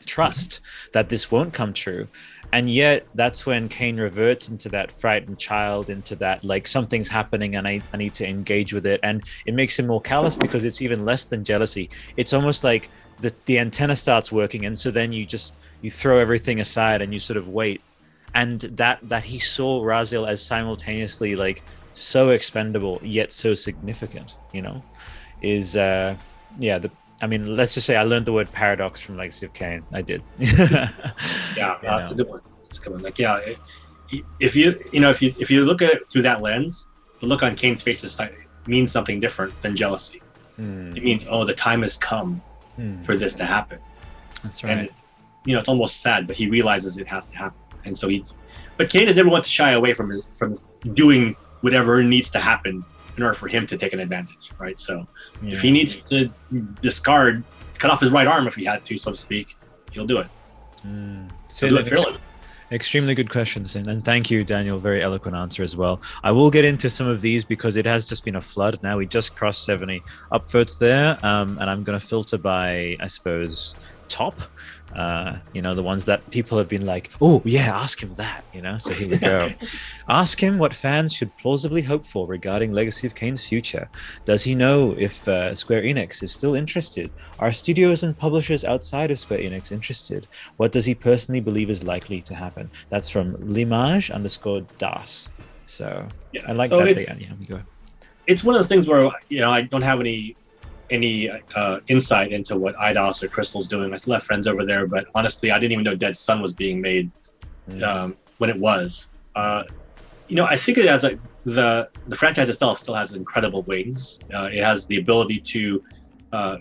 [0.05, 0.61] trust
[0.93, 2.07] that this won't come true.
[2.51, 7.55] And yet, that's when Kain reverts into that frightened child, into that like something's happening
[7.55, 8.99] and I, I need to engage with it.
[9.03, 11.89] And it makes him more callous because it's even less than jealousy.
[12.15, 12.89] It's almost like
[13.19, 14.65] the, the antenna starts working.
[14.65, 17.81] And so then you just you throw everything aside and you sort of wait.
[18.33, 21.63] And that that he saw Raziel as simultaneously like
[21.93, 24.83] so expendable yet so significant, you know,
[25.41, 26.15] is uh
[26.59, 26.91] yeah, the
[27.21, 29.83] I mean, let's just say I learned the word paradox from Legacy of Kain.
[29.93, 30.21] I did.
[30.37, 30.89] yeah,
[31.55, 32.41] yeah, that's a good one.
[32.63, 33.03] That's a good one.
[33.03, 33.57] Like, yeah, it,
[34.39, 37.27] if you you know if you if you look at it through that lens, the
[37.27, 38.19] look on Kain's face is,
[38.67, 40.21] means something different than jealousy.
[40.59, 40.97] Mm.
[40.97, 42.41] It means oh, the time has come
[42.77, 43.03] mm.
[43.03, 43.79] for this to happen.
[44.43, 44.77] That's right.
[44.77, 44.89] And
[45.45, 48.25] you know, it's almost sad, but he realizes it has to happen, and so he.
[48.77, 50.55] But Kain has never want to shy away from his from
[50.93, 52.83] doing whatever needs to happen
[53.17, 54.79] in order for him to take an advantage, right?
[54.79, 55.07] So
[55.41, 55.53] yeah.
[55.53, 56.29] if he needs to
[56.81, 57.43] discard,
[57.77, 59.55] cut off his right arm if he had to, so to speak,
[59.91, 60.27] he'll do it.
[60.85, 61.29] Mm.
[61.47, 62.21] So do it fearless.
[62.71, 64.79] Extremely good questions, and, and thank you, Daniel.
[64.79, 66.01] Very eloquent answer as well.
[66.23, 68.79] I will get into some of these because it has just been a flood.
[68.81, 70.01] Now we just crossed 70
[70.31, 73.75] upvotes there, um, and I'm going to filter by, I suppose,
[74.07, 74.35] top
[74.95, 78.45] uh, you know, the ones that people have been like, oh, yeah, ask him that,
[78.53, 78.77] you know?
[78.77, 79.51] So here we go.
[80.09, 83.89] ask him what fans should plausibly hope for regarding Legacy of Kain's future.
[84.23, 87.11] Does he know if uh, Square Enix is still interested?
[87.39, 90.27] Are studios and publishers outside of Square Enix interested?
[90.57, 92.71] What does he personally believe is likely to happen?
[92.89, 95.27] That's from Limage underscore Das.
[95.65, 96.97] So yeah, I like so that.
[96.97, 97.59] It, yeah, we go.
[98.27, 100.35] It's one of those things where, you know, I don't have any
[100.89, 103.93] any uh, insight into what Eidos or Crystal's doing.
[103.93, 106.53] I still have friends over there, but honestly, I didn't even know Dead Sun was
[106.53, 107.11] being made
[107.69, 107.81] mm.
[107.83, 109.09] um, when it was.
[109.35, 109.63] Uh,
[110.27, 114.19] you know, I think it has a, the the franchise itself still has incredible wings.
[114.33, 115.83] Uh, it has the ability to,
[116.31, 116.57] uh,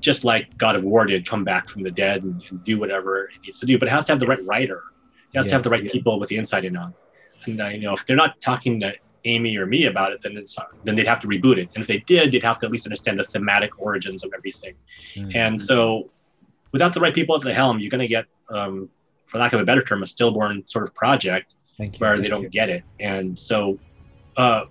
[0.00, 3.24] just like God of War did, come back from the dead and, and, do whatever
[3.24, 3.78] it needs to do.
[3.78, 4.82] But it has to have the right writer.
[5.32, 5.92] It has yeah, to have the right yeah.
[5.92, 6.92] people with the insight in on.
[7.46, 8.94] And uh, you know, if they're not talking to
[9.26, 11.68] Amy or me about it, then it's then they'd have to reboot it.
[11.74, 14.74] And if they did, they'd have to at least understand the thematic origins of everything.
[15.14, 15.30] Mm-hmm.
[15.34, 16.08] And so,
[16.72, 18.88] without the right people at the helm, you're going to get, um,
[19.24, 21.54] for lack of a better term, a stillborn sort of project
[21.98, 22.48] where they don't you.
[22.48, 22.84] get it.
[23.00, 23.78] And so,
[24.36, 24.64] uh,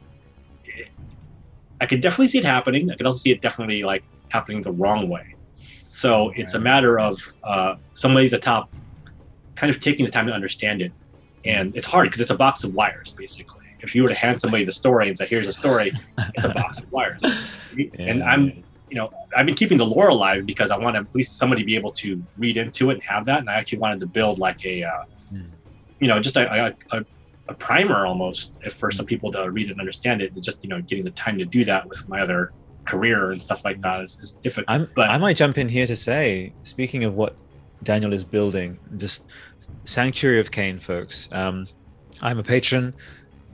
[1.81, 2.89] I could definitely see it happening.
[2.89, 5.35] I could also see it definitely like happening the wrong way.
[5.53, 8.73] So it's a matter of uh, somebody at the top
[9.55, 10.91] kind of taking the time to understand it.
[11.45, 14.41] And it's hard because it's a box of wires, basically if you were to hand
[14.41, 15.91] somebody the story and say, "Here's a story,"
[16.35, 17.21] it's a box of wires.
[17.75, 17.87] Yeah.
[17.99, 21.37] And I'm, you know, I've been keeping the lore alive because I want at least
[21.37, 23.39] somebody to be able to read into it and have that.
[23.39, 25.47] And I actually wanted to build like a, uh, mm.
[25.99, 27.05] you know, just a, a,
[27.47, 30.33] a primer almost for some people to read and understand it.
[30.33, 32.53] And just you know, getting the time to do that with my other
[32.85, 34.69] career and stuff like that is, is difficult.
[34.69, 37.35] I'm, but I might jump in here to say, speaking of what
[37.83, 39.25] Daniel is building, just
[39.83, 41.27] Sanctuary of Kain, folks.
[41.31, 41.67] Um,
[42.21, 42.93] I'm a patron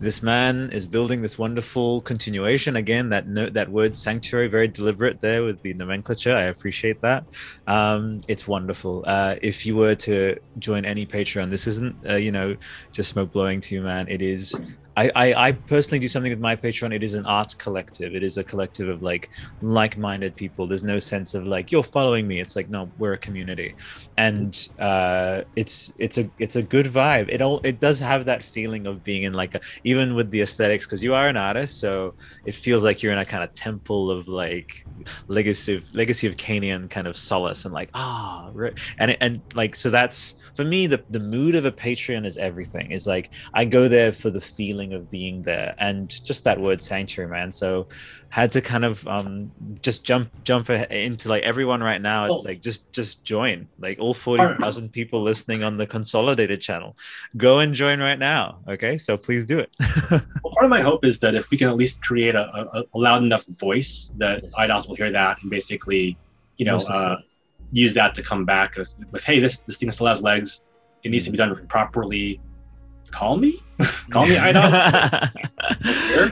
[0.01, 2.75] this man is building this wonderful continuation.
[2.75, 6.35] Again that note that word sanctuary very deliberate there with the nomenclature.
[6.35, 7.23] I appreciate that.
[7.67, 9.03] Um, it's wonderful.
[9.05, 12.57] Uh, if you were to join any patreon this isn't uh, you know
[12.91, 14.07] just smoke blowing to you man.
[14.09, 14.59] It is
[14.97, 16.93] I, I, personally do something with my Patreon.
[16.93, 18.13] It is an art collective.
[18.13, 19.29] It is a collective of like
[19.61, 20.67] like-minded people.
[20.67, 22.41] There's no sense of like you're following me.
[22.41, 23.75] It's like no, we're a community,
[24.17, 27.29] and uh, it's it's a it's a good vibe.
[27.29, 30.41] It all it does have that feeling of being in like a even with the
[30.41, 32.13] aesthetics because you are an artist, so
[32.45, 34.85] it feels like you're in a kind of temple of like
[35.27, 38.73] legacy of legacy of Canian kind of solace and like ah, oh, right.
[38.99, 42.91] and and like so that's for me the the mood of a Patreon is everything.
[42.91, 45.75] Is like I go there for the feeling feeling of being there.
[45.77, 47.51] And just that word sanctuary man.
[47.51, 47.87] So
[48.29, 52.49] had to kind of um just jump jump into like everyone right now it's oh.
[52.49, 53.67] like just just join.
[53.79, 56.95] Like all 40,000 people listening on the consolidated channel.
[57.37, 58.97] Go and join right now okay?
[58.97, 59.75] So please do it.
[60.43, 62.83] Well, part of my hope is that if we can at least create a, a,
[62.93, 64.55] a loud enough voice that yes.
[64.57, 66.17] Eidos will hear that and basically
[66.57, 67.17] you know uh,
[67.71, 70.65] use that to come back with, with hey this this thing still has legs.
[71.03, 72.39] It needs to be done properly
[73.11, 73.59] call me,
[74.09, 74.71] call me Eidos.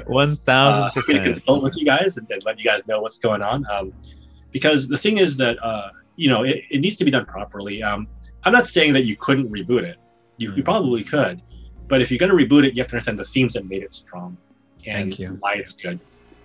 [0.08, 1.24] One thousand uh, percent.
[1.26, 3.66] Consult with you guys and, and, let you guys know what's going on.
[3.72, 3.94] Um,
[4.52, 7.84] because the thing is that uh, you know it, it, needs to be done properly.
[7.84, 8.08] Um,
[8.44, 9.98] I'm not saying that you couldn't reboot it.
[10.38, 10.58] You, mm.
[10.58, 11.42] you probably could,
[11.88, 13.84] but if you're going to reboot it, you have to understand the themes that made
[13.84, 14.38] it strong
[14.86, 16.00] and why it's good.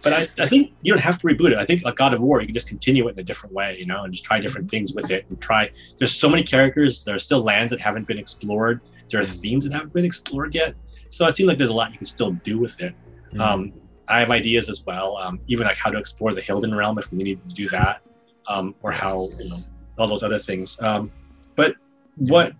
[0.04, 1.58] But I, I think you don't have to reboot it.
[1.58, 3.76] I think like God of War, you can just continue it in a different way,
[3.78, 5.70] you know, and just try different things with it and try.
[5.98, 7.02] There's so many characters.
[7.02, 8.82] There are still lands that haven't been explored.
[9.08, 10.74] There are themes that haven't been explored yet.
[11.08, 12.94] So it seems like there's a lot you can still do with it.
[13.28, 13.40] Mm-hmm.
[13.40, 13.72] Um,
[14.06, 17.10] I have ideas as well, um, even like how to explore the Hylden realm if
[17.10, 18.02] we need to do that,
[18.48, 19.58] um, or how you know
[19.98, 20.76] all those other things.
[20.82, 21.10] Um,
[21.56, 21.76] but
[22.16, 22.52] what,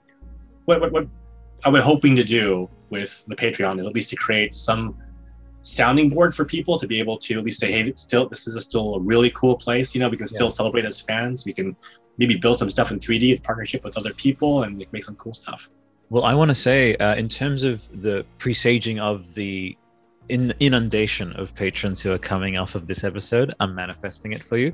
[0.64, 1.08] what what what
[1.64, 4.96] I was hoping to do with the Patreon is at least to create some
[5.64, 8.46] sounding board for people to be able to at least say, hey, it's still this
[8.46, 9.94] is a still a really cool place.
[9.94, 10.52] You know, we can still Yeah.
[10.52, 11.44] celebrate as fans.
[11.44, 11.74] We can
[12.18, 15.16] maybe build some stuff in 3D in partnership with other people and like, make some
[15.16, 15.70] cool stuff.
[16.10, 19.76] Well, I want to say, uh, in terms of the presaging of the
[20.28, 24.56] in inundation of patrons who are coming off of this episode, I'm manifesting it for
[24.56, 24.72] you.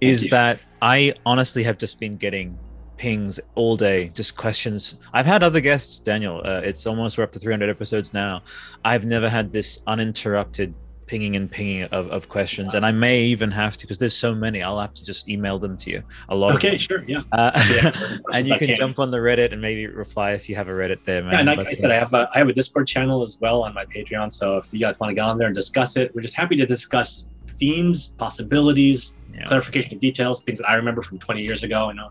[0.00, 0.30] Is you.
[0.30, 2.58] that I honestly have just been getting
[2.96, 4.96] pings all day, just questions.
[5.12, 6.40] I've had other guests, Daniel.
[6.44, 8.42] Uh, it's almost we're up to 300 episodes now.
[8.84, 10.74] I've never had this uninterrupted
[11.06, 14.34] pinging and pinging of, of questions, and I may even have to because there's so
[14.34, 14.62] many.
[14.62, 16.02] I'll have to just email them to you.
[16.28, 16.54] A lot.
[16.56, 17.22] Okay, sure, yeah.
[17.32, 17.90] Uh, Yeah,
[18.32, 20.72] and you I can, jump on the Reddit and maybe reply if you have a
[20.72, 21.32] Reddit there, man.
[21.32, 23.22] Yeah, and like But, I said, uh, I have a I have a Discord channel
[23.22, 24.32] as well on my Patreon.
[24.32, 26.56] So if you guys want to get on there and discuss it, we're just happy
[26.56, 31.62] to discuss themes, possibilities, yeah, clarification of details, things that I remember from 20 years
[31.62, 32.08] ago, and uh,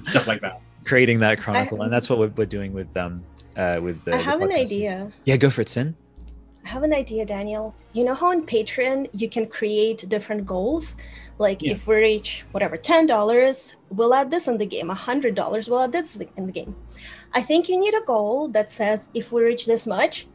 [0.00, 0.60] stuff like that.
[0.84, 3.22] creating that chronicle, and that's what we're, we're doing with um
[3.56, 4.14] uh with the.
[4.14, 5.12] I the have an idea.
[5.24, 5.94] Yeah, go for it, Sin.
[6.64, 7.74] I have an idea, Daniel.
[7.94, 10.94] You know how on Patreon you can create different goals?
[11.38, 11.72] Like Yeah.
[11.72, 14.90] if we reach whatever ten dollars, we'll add this in the game.
[14.90, 16.76] A hundred dollars, we'll add this in the game.
[17.32, 20.26] I think you need a goal that says if we reach this much,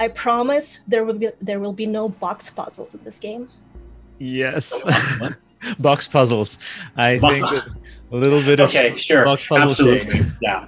[0.00, 3.50] I promise there will be there will be no box puzzles in this game.
[4.18, 4.72] Yes.
[5.62, 5.78] What?
[5.82, 6.58] box puzzles.
[6.96, 7.62] I Box think
[8.12, 10.66] a little bit of Okay, sure, box puzzle absolutely, yeah.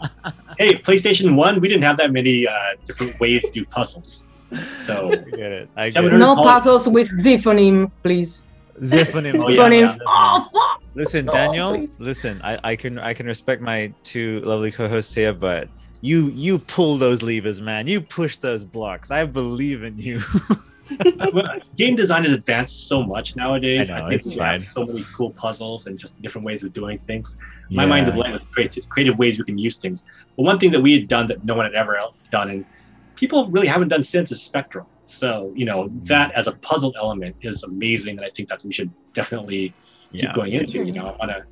[0.59, 2.53] Hey, PlayStation One, we didn't have that many uh,
[2.85, 4.29] different ways to do puzzles,
[4.77, 5.69] so I get it.
[5.77, 6.19] I Yeah, get it.
[6.19, 8.41] No call it- puzzles with Zephonim, please.
[8.81, 9.43] Zephonim.
[9.45, 9.99] Oh, yeah, yeah.
[10.07, 10.83] Oh, fuck!
[10.95, 11.71] Listen, No, Daniel.
[11.77, 12.01] please.
[12.01, 15.69] Listen, I, I can I can respect my two lovely co-hosts here, but
[16.01, 17.87] you you pull those levers, man.
[17.87, 19.11] You push those blocks.
[19.11, 20.21] I believe in you.
[21.77, 23.91] Game design has advanced so much nowadays.
[23.91, 26.73] I know, think it's we have so many cool puzzles and just different ways of
[26.73, 27.37] doing things.
[27.71, 30.05] My mind is light with creative, creative ways we can use things.
[30.37, 31.99] But one thing that we had done that no one had ever
[32.31, 32.65] done, and
[33.17, 34.87] people really haven't done since, is Spectrum.
[35.05, 36.07] So you know Mm.
[36.07, 39.75] that as a puzzle element is amazing, and I think that we should definitely
[40.17, 40.85] keep going into.
[40.85, 41.45] You know, I want to,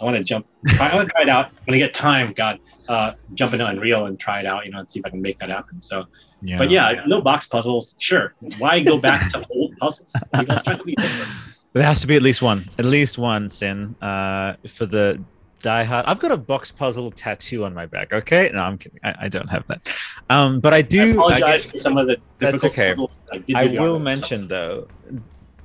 [0.00, 0.46] I want to jump.
[0.80, 2.32] I want to try it out when I get time.
[2.32, 4.64] God, uh, jump into Unreal and try it out.
[4.66, 5.80] You know, and see if I can make that happen.
[5.80, 6.04] So,
[6.42, 6.58] yeah.
[6.58, 7.94] but yeah, no box puzzles.
[7.98, 10.14] Sure, why go back to old puzzles?
[10.34, 11.32] You know, try something different.
[11.72, 15.22] There has to be at least one, at least one sin uh, for the
[15.62, 16.06] Die Hard.
[16.06, 18.12] I've got a box puzzle tattoo on my back.
[18.12, 19.00] Okay, no, I'm kidding.
[19.02, 19.88] I, I don't have that.
[20.30, 21.12] Um, but I I do.
[21.12, 22.90] apologize guess- for some of the That's okay.
[22.90, 23.26] puzzles.
[23.32, 24.88] I, did I will mention though,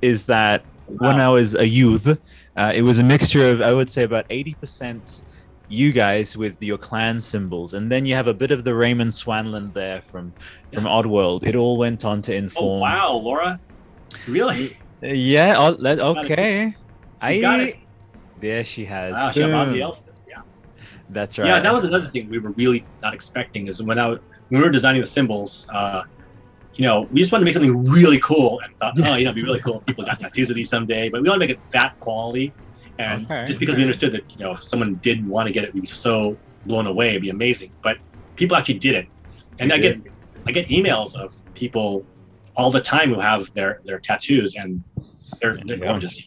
[0.00, 2.18] is that when I was a youth,
[2.56, 5.22] uh, it was a mixture of I would say about eighty percent
[5.68, 9.10] you guys with your clan symbols, and then you have a bit of the Raymond
[9.10, 10.32] Swanland there from
[10.72, 11.46] from Oddworld.
[11.46, 12.78] It all went on to inform.
[12.78, 13.60] Oh wow, Laura,
[14.28, 14.76] really?
[15.00, 15.54] Yeah.
[15.58, 16.74] Oh, let, okay.
[17.20, 17.40] I.
[17.40, 17.76] got it.
[18.40, 19.14] There she has.
[19.14, 19.74] Wow, she has Boom.
[19.74, 20.14] Ozzy Elston.
[20.28, 20.42] Yeah.
[21.10, 21.46] That's right.
[21.46, 24.60] Yeah, that was another thing we were really not expecting is when I when we
[24.60, 26.02] were designing the symbols, uh,
[26.74, 29.30] you know, we just wanted to make something really cool and thought, oh, you know,
[29.30, 31.08] it'd be really cool if people got tattoos of these someday.
[31.08, 32.52] But we want to make it that quality,
[32.98, 35.64] and Okay, just because we understood that, you know, if someone did want to get
[35.64, 37.72] it, we'd be so blown away, it'd be amazing.
[37.82, 37.98] But
[38.36, 39.08] people actually did it,
[39.58, 40.04] and We I did.
[40.04, 40.12] get
[40.46, 42.04] I get emails of people
[42.56, 44.82] all the time who have their their tattoos, and
[45.40, 45.86] they're they're go.
[45.88, 46.24] gorgeous.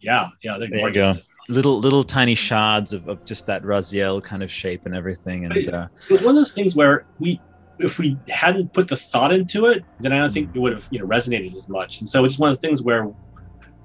[0.00, 1.28] Yeah, yeah, they're There gorgeous.
[1.48, 5.68] little little tiny shards of, of just that Raziel kind of shape and everything, and
[5.68, 7.40] uh, it was one of those things where we
[7.80, 10.86] if we hadn't put the thought into it then i don't think it would have
[10.90, 12.00] you know resonated as much.
[12.00, 13.10] And so it's one of the things where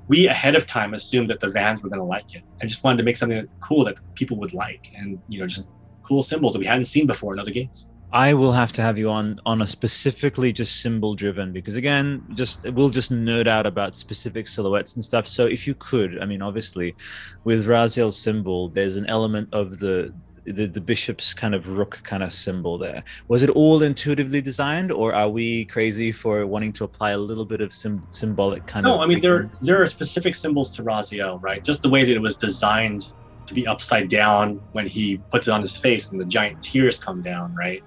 [0.07, 2.43] we ahead of time assumed that the vans were going to like it.
[2.61, 5.69] I just wanted to make something cool that people would like and you know just
[6.03, 7.89] cool symbols that we hadn't seen before in other games.
[8.11, 12.23] I will have to have you on on a specifically just symbol driven because again,
[12.33, 15.27] just we'll just nerd out about specific silhouettes and stuff.
[15.27, 16.95] So if you could, I mean, obviously,
[17.43, 20.13] with Raziel's symbol, there's an element of the
[20.45, 23.03] the, the bishop's kind of rook kind of symbol there.
[23.27, 27.45] Was it all intuitively designed, or are we crazy for wanting to apply a little
[27.45, 28.97] bit of sim- symbolic kind of?
[28.97, 32.15] no i mean there there are specific symbols to raziel right just the way that
[32.15, 33.03] it was designed
[33.45, 36.99] to be upside down when he puts it on his face and the giant tears
[36.99, 37.83] come down right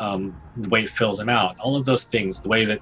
[0.00, 2.80] um, the way it fills him out all of those things the way that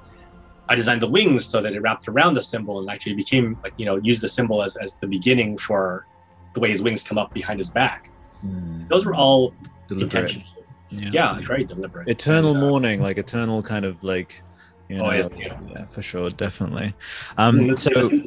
[0.69, 3.75] I designed the wings so that it wrapped around the symbol and actually became like
[3.77, 6.07] you know used the symbol as, as the beginning for
[6.55, 8.11] the way his wings come up behind his back.
[8.41, 9.55] Hmm, Those were all
[9.89, 10.35] deliberate.
[10.35, 10.67] intentional.
[10.91, 12.09] Yeah, very deliberate.
[12.09, 14.41] eternal And, uh, mourning like eternal kind of like
[14.89, 15.59] you know Oh, yes, yeah.
[15.75, 16.95] yeah for sure definitely
[17.39, 18.25] um mean, so listen,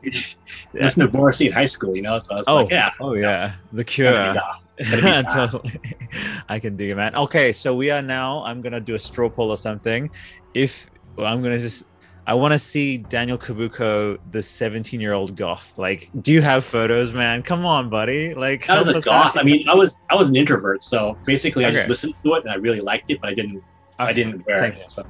[0.74, 2.18] listen to Morrissey in high school, you know.
[2.20, 4.34] So I was oh like, yeah, oh yeah the cure yeah,
[4.80, 5.26] Gotta be sad.
[5.34, 5.80] totally
[6.50, 9.30] i can dig it man okay so we are now i'm gonna do a straw
[9.30, 10.10] poll or something
[10.54, 10.88] if
[11.18, 11.84] well, i'm gonna just
[12.28, 15.78] I want to see Daniel Cabuco, the 17 year old goth.
[15.78, 17.42] Like, do you have photos, man?
[17.42, 18.34] Come on, buddy.
[18.36, 19.36] Like, That was a goth.
[19.36, 19.42] out.
[19.42, 22.44] I mean, I was I was an introvert, so basically I just listened to it
[22.44, 23.64] and I really liked it, but I didn't
[23.98, 24.76] I didn't wear same it.
[24.78, 24.88] here.
[24.88, 25.04] So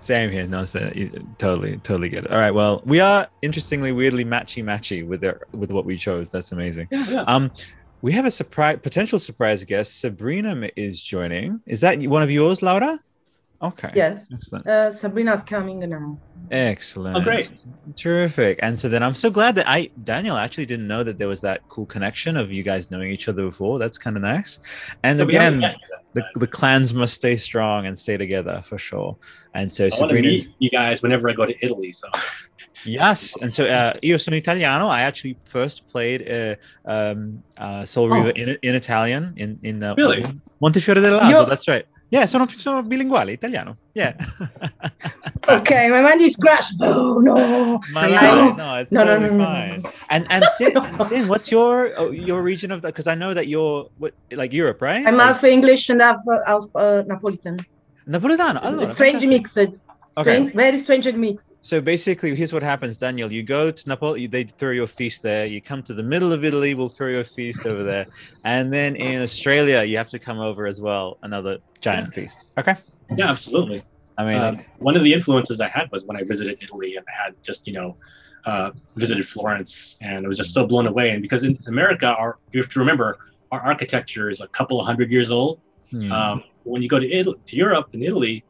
[0.00, 0.46] Same here.
[0.46, 1.08] No, so you,
[1.38, 2.32] totally, totally get it.
[2.32, 2.50] All right.
[2.52, 6.30] Well, we are interestingly, weirdly matchy matchy with their with what we chose.
[6.30, 6.88] That's amazing.
[6.90, 7.22] yeah, yeah.
[7.22, 7.50] Um,
[8.02, 10.00] we have a surprise, potential surprise guest.
[10.00, 11.60] Sabrina is joining.
[11.66, 12.98] Is that one of yours, Laura?
[13.64, 13.90] Okay.
[13.94, 14.28] Yes.
[14.32, 14.66] Excellent.
[14.66, 16.18] Uh, Sabrina's coming now.
[16.50, 17.16] Excellent.
[17.16, 17.50] Oh, great.
[17.96, 18.58] Terrific.
[18.62, 21.40] And so then I'm so glad that I, Daniel, actually didn't know that there was
[21.40, 23.78] that cool connection of you guys knowing each other before.
[23.78, 24.58] That's kind of nice.
[25.02, 25.60] And So again,
[26.12, 29.16] the, the clans must stay strong and stay together for sure.
[29.54, 31.92] And so I want to Sabrina, meet you guys whenever I go to Italy.
[31.92, 32.08] So
[32.84, 33.34] yes.
[33.40, 34.88] And so uh, io sono italiano.
[34.88, 38.16] I actually first played uh, um, uh, Soul Oh.
[38.16, 40.22] River in, in Italian in in uh, Really?
[40.60, 41.32] Montefiore dell'Aso.
[41.32, 41.86] Io- That's right.
[42.10, 43.76] Yeah, sono, sono bilinguale, italiano.
[43.94, 44.14] Yeah.
[45.46, 46.76] Okay, my mind is crashed.
[46.80, 47.78] Oh no.
[47.92, 48.52] My No.
[48.54, 49.82] no, it's No, totally no, no, fine.
[49.82, 49.90] no.
[50.08, 50.72] And and Sin,
[51.08, 52.94] Sin, what's your oh, your region of that?
[52.94, 55.04] Because I know that you're what like Europe, right?
[55.06, 57.60] I'm like, half English and half, uh, half uh, Napolitan.
[58.08, 58.60] Napoletano.
[58.64, 59.28] Allora, strange fantastic.
[59.28, 59.76] mixed.
[60.20, 61.52] Strange, Very strange mix.
[61.60, 63.32] So basically, here's what happens, Daniel.
[63.32, 65.44] You go to Napoli, they throw you a feast there.
[65.44, 68.06] You come to the middle of Italy, we'll throw you a feast over there.
[68.44, 72.52] And then in Australia, you have to come over as well, another giant feast.
[72.58, 72.76] Okay.
[73.16, 73.82] yeah, absolutely.
[74.18, 74.60] Amazing.
[74.60, 77.34] Um, one of the influences I had was when I visited Italy and I had
[77.42, 77.96] just, you know,
[78.46, 81.10] uh, visited Florence and I was just so blown away.
[81.10, 83.18] And because in America, our, you have to remember,
[83.50, 85.60] our architecture is a couple of hundred years old.
[85.90, 86.12] Hmm.
[86.12, 88.44] Um, when you go to Italy, to Europe and Italy,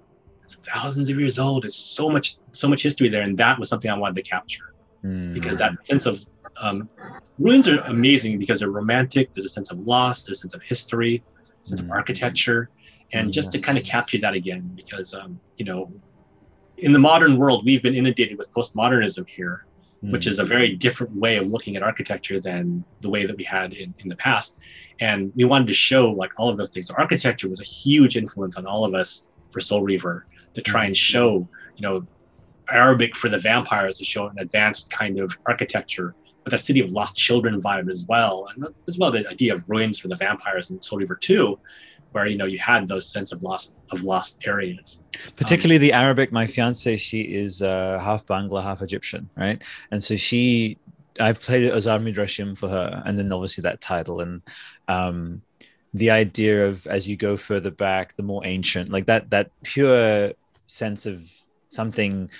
[0.45, 1.64] it's thousands of years old.
[1.64, 3.22] It's so much, so much history there.
[3.22, 4.64] And that was something I wanted to capture
[5.03, 5.32] Hmm.
[5.32, 6.18] because that sense of
[6.62, 6.88] um,
[7.38, 9.32] ruins are amazing because they're romantic.
[9.32, 10.24] There's a sense of loss.
[10.24, 11.92] There's a sense of history, a sense of Mm.
[11.92, 12.70] architecture,
[13.12, 15.92] and just to kind of capture that again because um, you know,
[16.78, 19.61] in the modern world, we've been inundated with postmodernism here,
[20.12, 20.30] which Hmm.
[20.32, 23.72] is a very different way of looking at architecture than the way that we had
[23.72, 24.57] in, in the past.
[25.01, 26.86] And we wanted to show like all of those things.
[26.88, 30.85] So architecture was a huge influence on all of us for Soul Reaver to try
[30.85, 32.07] and show, you know,
[32.69, 36.91] Arabic for the vampires to show an advanced kind of architecture, but that city of
[36.91, 40.71] lost children vibe as well, and as well the idea of ruins for the vampires
[40.71, 41.59] in Soul Reaver 2,
[42.13, 45.03] where you know you had those sense of lost of lost areas.
[45.37, 46.33] particularly the Arabic.
[46.33, 49.63] My fiance, she is uh, half Bangla, half Egyptian, right?
[49.91, 50.79] And so she,
[51.21, 54.43] I've played Azar Midrashim for her, and then obviously that title and
[54.89, 55.43] um,
[55.93, 60.33] the idea of as you go further back, the more ancient, like that that pure
[60.67, 61.31] sense of
[61.69, 62.31] something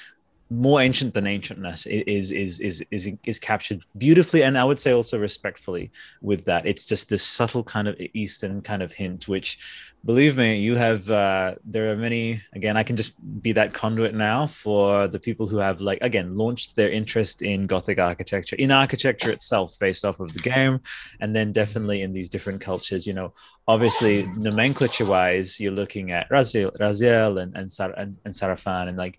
[0.51, 4.93] more ancient than ancientness is is is is is captured beautifully and i would say
[4.93, 6.67] also respectfully with that.
[6.67, 9.59] It's just this subtle kind of eastern kind of hint which
[10.05, 14.15] believe me you have uh there are many again i can just be that conduit
[14.15, 18.71] now for the people who have like again launched their interest in gothic architecture in
[18.71, 20.79] architecture itself based off of the game
[21.21, 23.33] and then definitely in these different cultures you know.
[23.67, 28.99] Obviously nomenclature wise you're looking at raziel raziel and and, Sar- and, and sarafan and
[28.99, 29.19] like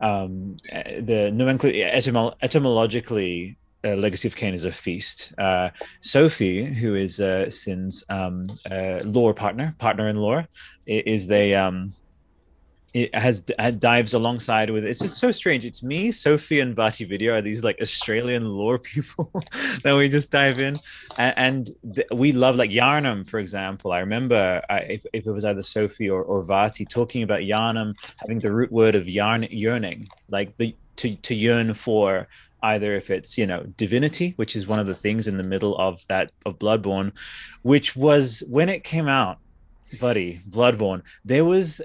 [0.00, 5.32] um eh, the nomenclature etymol- etymologically uh, Legacy of Kain is a feast.
[5.38, 5.70] Uh,
[6.00, 10.46] Sophie, who is uh, Sin's um, uh, lore partner, partner in lore,
[10.86, 11.92] is they um,
[12.94, 14.84] it has uh, dives alongside with.
[14.84, 15.64] It's just so strange.
[15.64, 19.30] It's me, Sophie, and Vaati Vidya are these like Australian lore people
[19.82, 20.76] that we just dive in,
[21.16, 23.92] and, and th- we love like Yharnam, for example.
[23.92, 27.94] I remember I, if, if it was either Sophie or, or Vati talking about Yharnam
[28.18, 32.28] having the root word of yarn yearning, like the to to yearn for
[32.62, 35.76] either if it's you know divinity which is one of the things in the middle
[35.78, 37.12] of that of bloodborne
[37.62, 39.38] which was when it came out
[40.00, 41.80] buddy bloodborne there was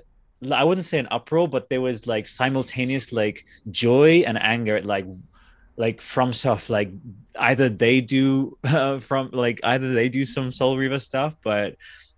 [0.51, 5.05] i wouldn't say an uproar but there was like simultaneous like joy and anger like
[5.75, 6.91] like from stuff like
[7.39, 11.75] either they do uh, from like either they do some soul reaver stuff but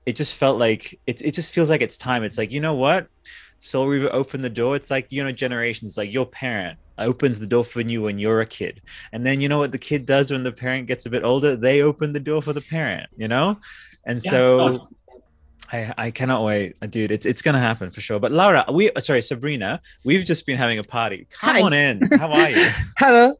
[0.09, 2.23] it just felt like it, it just feels like it's time.
[2.23, 3.07] It's like you know what
[3.59, 7.45] soul reaver opened the door it's like you know generations like your parent opens the
[7.47, 8.81] door for you when you're a kid
[9.13, 11.55] and then you know what the kid does when the parent gets a bit older
[11.55, 13.57] they open the door for the parent you know
[14.05, 14.31] and Yeah.
[14.31, 14.87] so
[15.71, 17.11] I, I cannot wait, dude.
[17.11, 18.19] It's it's gonna happen for sure.
[18.19, 21.27] But Laura, we sorry, Sabrina, we've just been having a party.
[21.29, 21.61] Come Hi.
[21.61, 22.09] on in.
[22.17, 22.69] How are you?
[22.97, 23.35] Hello.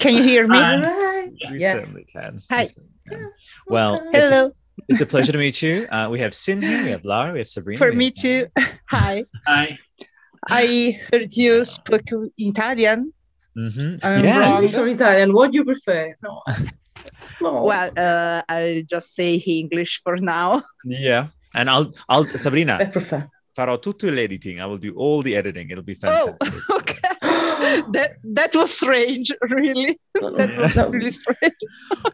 [0.00, 0.56] Can you hear me?
[0.58, 0.76] Hi.
[0.82, 1.28] Hi.
[1.52, 1.74] We Yeah.
[1.74, 2.34] certainly can.
[2.50, 2.64] We Hi.
[2.64, 3.32] certainly can.
[3.68, 4.52] Well, it's a, Hello.
[4.88, 5.86] It's a pleasure to meet you.
[5.90, 7.78] Uh, we have Sin here, we have Lara, we have Sabrina.
[7.78, 8.46] For me too.
[8.90, 9.24] Hi.
[9.46, 9.78] Hi.
[10.48, 12.02] I heard you spoke
[12.38, 13.12] Italian.
[13.56, 14.00] Mhm.
[14.02, 14.62] I'm yeah, wrong.
[14.64, 15.32] English or Italian?
[15.32, 16.14] What do you prefer?
[16.22, 16.42] No.
[17.40, 17.62] no.
[17.64, 20.62] Well, uh, I'll just say English for now.
[20.84, 21.28] yeah.
[21.54, 22.76] And I'll I'll Sabrina.
[22.80, 23.28] I Sabrina, prefer.
[23.54, 24.58] farò tutto l'editing.
[24.58, 25.68] I will do all the editing.
[25.70, 26.36] It'll be fantastic.
[26.40, 27.04] Oh, fantastic.
[27.04, 27.11] okay.
[27.92, 29.98] That that was strange, really.
[30.14, 31.56] that was really strange.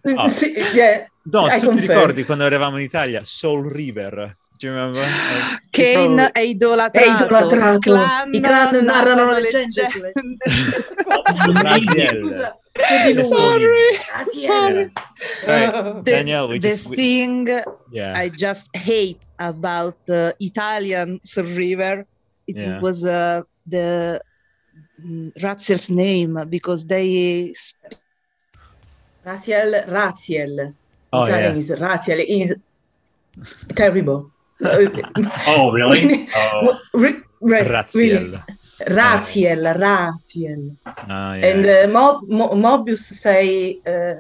[0.04, 0.28] Oh.
[0.28, 1.06] Sì, yeah.
[1.30, 1.92] No, I tu ti confermo.
[1.92, 3.22] ricordi quando eravamo in Italia?
[3.24, 4.34] Soul River.
[4.58, 5.02] Do you remember?
[5.02, 7.06] Like, Kane people- è idolatrato.
[7.06, 7.76] È idolatrato.
[7.76, 9.82] I clan, I clan narrano leggende
[11.62, 12.54] leggende.
[13.28, 13.98] Sorry,
[14.32, 14.92] sorry.
[15.46, 16.04] Right.
[16.04, 17.48] The, we the just we- thing
[17.90, 18.14] yeah.
[18.16, 22.06] I just hate about uh, Italian Soul River,
[22.46, 22.80] it Yeah.
[22.80, 24.20] was uh, the
[25.40, 27.94] Raziel's name because they sp-
[29.24, 30.74] Raziel, Raziel.
[31.12, 31.58] Oh, Italian yeah.
[31.58, 32.54] is Raziel is
[33.74, 34.30] terrible.
[35.46, 36.28] Oh, really?
[36.34, 37.62] Oh, Re- re-
[37.94, 38.30] really.
[38.30, 38.42] Raziel.
[38.80, 40.76] Raziel, Raziel.
[40.86, 41.46] Oh, yeah.
[41.46, 44.14] And uh, Mob- Mo- Moebius say uh,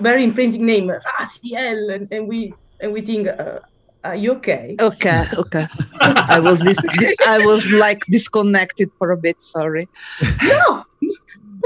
[0.00, 3.60] very imprinting name Raziel, and, and we and we think, uh,
[4.04, 4.76] are you okay?
[4.80, 5.66] okay, okay.
[6.00, 6.78] I was this,
[7.26, 9.40] I was like disconnected for a bit.
[9.40, 9.88] Sorry.
[10.42, 10.84] No.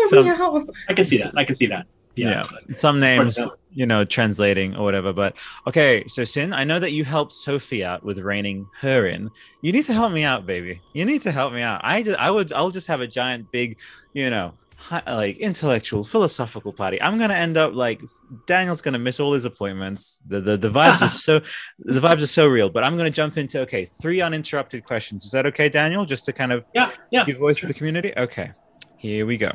[0.04, 0.66] Some- Meow.
[0.88, 1.32] I can see that.
[1.36, 1.86] I can see that.
[2.16, 2.44] Yeah.
[2.72, 5.12] Some names, uh, you know, translating or whatever.
[5.12, 9.30] But okay, so Sin, I know that you helped Sophie out with reining her in.
[9.60, 10.80] You need to help me out, baby.
[10.94, 11.82] You need to help me out.
[11.84, 13.78] I just, I would, I'll just have a giant, big,
[14.14, 14.65] you know, hi,
[15.06, 17.00] like intellectual, philosophical party.
[17.00, 18.00] I'm gonna end up like
[18.46, 20.20] Daniel's gonna miss all his appointments.
[20.26, 21.40] The the, the vibes are so,
[21.78, 22.68] the vibes are so real.
[22.68, 25.24] But I'm gonna jump into okay, three uninterrupted questions.
[25.24, 26.04] Is that okay, Daniel?
[26.04, 26.90] Just to kind of Yeah.
[27.10, 27.24] Yeah.
[27.24, 28.12] give voice to the community?
[28.16, 28.52] Okay,
[28.96, 29.50] here we go.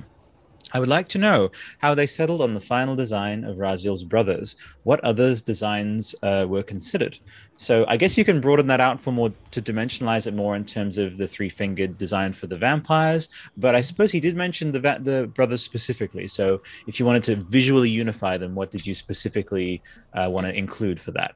[0.73, 4.55] I would like to know how they settled on the final design of Raziel's brothers.
[4.83, 7.17] What others designs uh, were considered?
[7.55, 10.65] So I guess you can broaden that out for more to dimensionalize it more in
[10.65, 13.29] terms of the three-fingered design for the vampires.
[13.57, 16.27] But I suppose he did mention the va- the brothers specifically.
[16.27, 19.81] So if you wanted to visually unify them, what did you specifically
[20.13, 21.35] uh, want to include for that?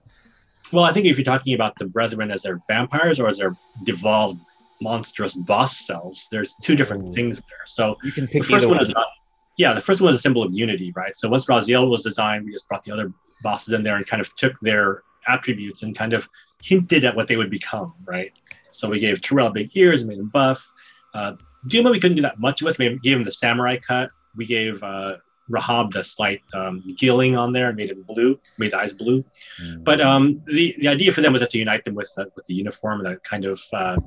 [0.71, 3.55] Well, I think if you're talking about the brethren as their vampires or as their
[3.83, 4.39] devolved
[4.81, 7.13] monstrous boss selves, there's two different Ooh.
[7.13, 7.65] things there.
[7.65, 8.85] So You can the pick first either one one.
[8.85, 8.93] is
[9.57, 11.15] yeah, the first one was a symbol of unity, right?
[11.15, 14.21] So once Raziel was designed, we just brought the other bosses in there and kind
[14.21, 16.27] of took their attributes and kind of
[16.63, 18.31] hinted at what they would become, right?
[18.71, 20.71] So we gave Turel big ears, made him buff.
[21.13, 21.33] Uh,
[21.67, 22.77] Dumah, we couldn't do that much with.
[22.77, 24.11] We gave him the samurai cut.
[24.35, 25.15] We gave uh,
[25.49, 29.23] Rahab the slight um, gilling on there and made him blue, made his eyes blue.
[29.83, 32.45] But um, the, the idea for them was that to unite them with the, with
[32.45, 33.97] the uniform and a kind of, uh,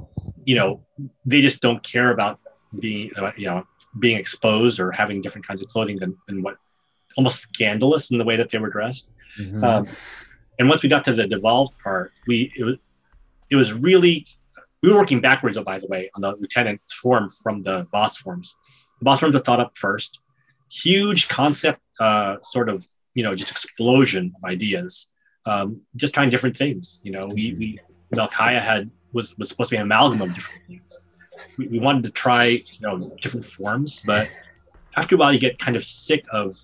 [0.44, 0.84] you know,
[1.24, 2.38] they just don't care about
[2.78, 3.64] being, uh, you know,
[3.98, 6.56] being exposed or having different kinds of clothing than, than what
[7.16, 9.10] almost scandalous in the way that they were dressed.
[9.38, 9.62] Mhm.
[9.62, 9.88] Um,
[10.58, 12.76] and once we got to the devolved part, we it was,
[13.50, 14.26] it was really
[14.82, 15.56] we were working backwards.
[15.56, 18.54] Oh, by the way, on the lieutenant's form from the boss forms.
[19.00, 20.20] The boss forms were thought up first.
[20.70, 25.12] Huge concept, uh, sort of you know, just explosion of ideas.
[25.44, 27.00] Um, just trying different things.
[27.02, 27.78] You know, we we
[28.14, 31.00] Melchiah had was was supposed to be an amalgam of different things.
[31.58, 34.30] We, wanted to try you know different forms, but
[34.96, 36.54] after a while you get kind of sick of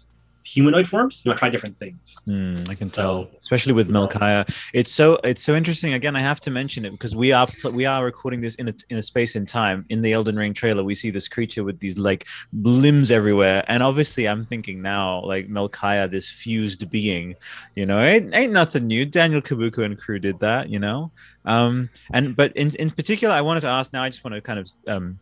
[0.44, 1.22] humanoid forms.
[1.24, 2.16] You try different things.
[2.28, 4.48] Mm, I can So- tell, especially with Melchiah.
[4.72, 5.94] It's so it's so interesting.
[5.94, 8.74] Again, I have to mention it because we are we are recording this in a
[8.90, 9.86] in a space in time.
[9.88, 12.26] In the Elden Ring trailer, we see this creature with these like
[12.62, 17.34] limbs everywhere, and obviously, I'm thinking now like Melchiah, this fused being.
[17.74, 19.06] You know, ain't, ain't nothing new.
[19.06, 20.68] Daniel Cabuco and crew did that.
[20.68, 21.10] You know,
[21.46, 23.92] um, and but in in particular, I wanted to ask.
[23.92, 25.18] Now, I just want to kind of um,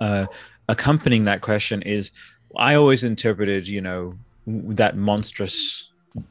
[0.00, 0.26] uh,
[0.68, 2.12] accompanying that question is,
[2.56, 4.14] I always interpreted, you know,
[4.46, 5.90] that monstrous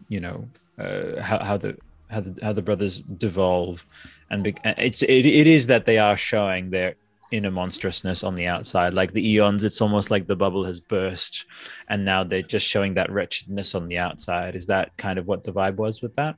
[0.10, 0.48] you know
[0.80, 1.78] uh, how, how the
[2.10, 3.86] how the how the brothers devolve
[4.30, 6.96] and be, it's it, it is that they are showing their
[7.32, 11.46] inner monstrousness on the outside like the eons it's almost like the bubble has burst
[11.90, 15.44] and now they're just showing that wretchedness on the outside is that kind of what
[15.44, 16.38] the vibe was with that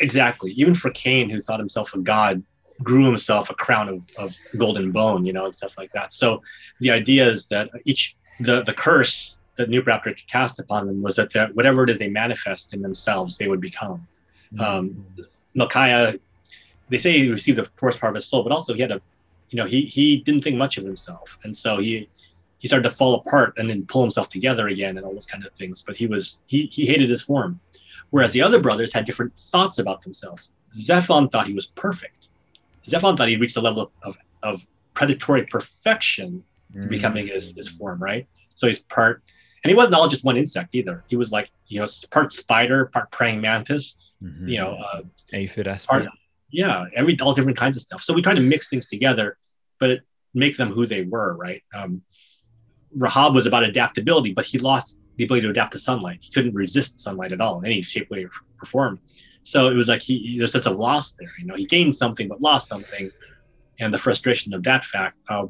[0.00, 0.52] Exactly.
[0.52, 2.42] Even for Kain, who thought himself a god,
[2.82, 6.12] grew himself a crown of, of golden bone, you know, and stuff like that.
[6.12, 6.42] So
[6.80, 11.54] the idea is that each the the curse that Nupraptor cast upon them was that
[11.54, 14.06] whatever it is they manifest in themselves, they would become.
[14.60, 15.04] Um,
[15.56, 16.18] Melchiah,
[16.88, 19.00] they say he received the first part of his soul, but also he had a,
[19.50, 22.08] you know, he he didn't think much of himself, and so he
[22.58, 25.44] he started to fall apart and then pull himself together again and all those kind
[25.44, 25.82] of things.
[25.82, 27.60] But he was he he hated his form,
[28.10, 30.52] whereas the other brothers had different thoughts about themselves.
[30.72, 32.28] Zephon thought he was perfect.
[32.88, 34.62] Zephon thought he reached a level of of
[34.94, 36.44] predatory perfection
[36.74, 36.90] Mm.
[36.90, 38.26] becoming his, his form, right?
[38.54, 39.22] So he's part,
[39.66, 41.02] and he wasn't all just one insect either.
[41.08, 44.48] He was like, you know, part spider, part praying mantis, Mhm.
[44.48, 45.02] you know, uh,
[45.32, 46.06] aphid part,
[46.52, 48.00] yeah, every all different kinds of stuff.
[48.00, 49.36] So we tried to mix things together,
[49.80, 50.02] but
[50.34, 51.64] make them who they were, right?
[51.74, 52.02] Um,
[52.94, 56.18] Rahab was about adaptability, but he lost the ability to adapt to sunlight.
[56.22, 58.30] He couldn't resist sunlight at all in any shape, way, or
[58.62, 59.00] or form.
[59.42, 61.32] So it was like he there's such a sense of loss there.
[61.40, 63.10] You know, he gained something but lost something,
[63.80, 65.16] and the frustration of that fact.
[65.28, 65.46] Uh,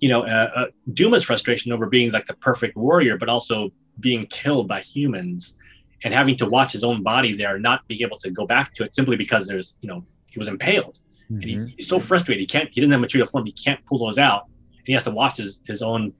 [0.00, 3.70] you know, uh, uh, Dumah's frustration over being like the perfect warrior, but also
[4.00, 5.54] being killed by humans
[6.02, 8.84] and having to watch his own body there, not being able to go back to
[8.84, 10.98] it simply because there's, you know, he was impaled.
[11.24, 11.34] Mm-hmm.
[11.34, 11.66] And he, mm-hmm.
[11.76, 12.40] he's so frustrated.
[12.40, 13.44] He can't, he didn't have material form.
[13.44, 14.46] He can't pull those out.
[14.78, 16.14] And he has to watch his, his own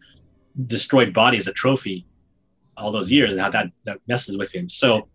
[0.66, 2.06] destroyed body as a trophy
[2.76, 4.68] all those years and how that, that messes with him.
[4.68, 5.08] So,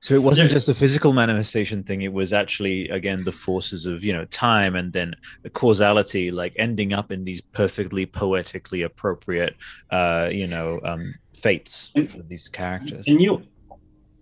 [0.00, 2.02] so it wasn't just a physical manifestation thing.
[2.02, 6.54] It was actually, again, the forces of, you know, time and then the causality, like
[6.56, 9.56] ending up in these perfectly poetically appropriate,
[9.90, 13.08] uh, you know, um, fates and, for these characters.
[13.08, 13.42] And you,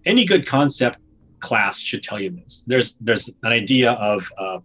[0.05, 0.99] any good concept
[1.41, 2.65] class should tell you this.
[2.67, 4.59] There's there's an idea of uh,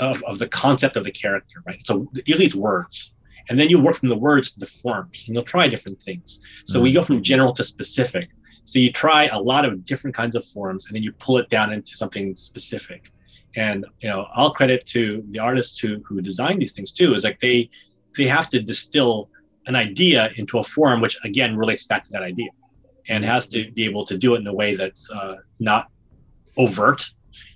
[0.00, 1.84] of, of the concept of the character, right?
[1.86, 3.14] So usually it's words,
[3.48, 6.40] and then you work from the words to the forms, and you'll try different things.
[6.66, 6.82] So mm-hmm.
[6.82, 8.28] we go from general to specific.
[8.68, 11.48] So you try a lot of different kinds of forms, and then you pull it
[11.48, 13.10] down into something specific.
[13.56, 17.14] And you know, all credit to the artists who who design these things too.
[17.14, 17.70] Is like they
[18.18, 19.30] they have to distill
[19.68, 22.50] an idea into a form which again relates back to that idea
[23.08, 25.88] and has to be able to do it in a way that's uh, not
[26.58, 27.08] overt,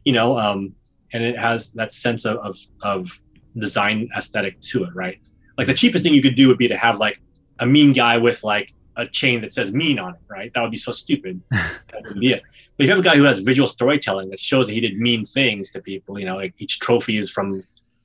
[0.06, 0.74] you know, um,
[1.12, 3.20] and it has that sense of, of, of
[3.58, 5.18] design aesthetic to it, right?
[5.58, 7.20] Like the cheapest thing you could do would be to have like
[7.58, 10.52] a mean guy with like a chain that says mean on it, right?
[10.52, 11.40] That would be so stupid.
[11.50, 12.42] that would be it.
[12.76, 14.98] But if you have a guy who has visual storytelling that shows that he did
[14.98, 17.62] mean things to people, you know, like each trophy is from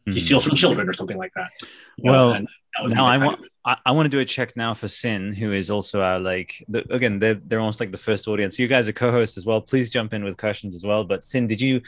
[0.08, 0.14] mm-hmm.
[0.14, 1.52] he steals from children or something like that.
[1.98, 4.88] You well, know, now I want I, I, want to do a check now for
[4.88, 8.58] Sin, who is also our like the, again they're they're almost like the first audience.
[8.58, 9.60] You guys are co-hosts as well.
[9.62, 11.04] Please jump in with questions as well.
[11.04, 11.82] But Sin, did you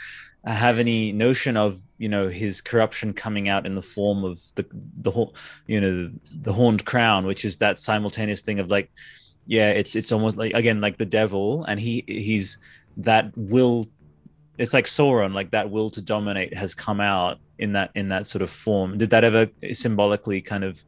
[0.46, 4.66] have any notion of you know his corruption coming out in the form of the
[5.02, 5.36] the whole
[5.68, 6.12] you know
[6.42, 8.92] the horned crown, which is that simultaneous thing of like
[9.46, 12.58] yeah, it's it's almost like again like the devil, and he he's
[12.98, 13.88] that will
[14.58, 18.26] it's like Sauron, like that will to dominate has come out in that in that
[18.26, 18.98] sort of form.
[18.98, 20.84] Did that ever symbolically kind of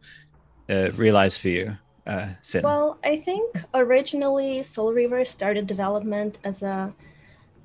[0.69, 1.77] uh, realize for you?
[2.07, 2.63] Uh, Sin?
[2.63, 6.93] Well, I think originally Soul Reaver started development as a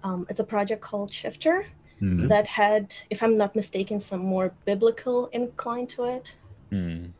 [0.04, 1.66] um, it's a project called Shifter
[2.00, 2.28] mm-hmm.
[2.28, 6.36] that had, if I'm not mistaken, some more biblical incline to it.
[6.70, 7.10] Mm.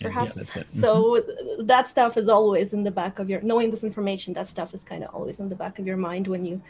[0.00, 0.56] Perhaps.
[0.56, 1.66] Yeah, so mm-hmm.
[1.66, 4.32] that stuff is always in the back of your knowing this information.
[4.32, 6.62] That stuff is kind of always in the back of your mind when you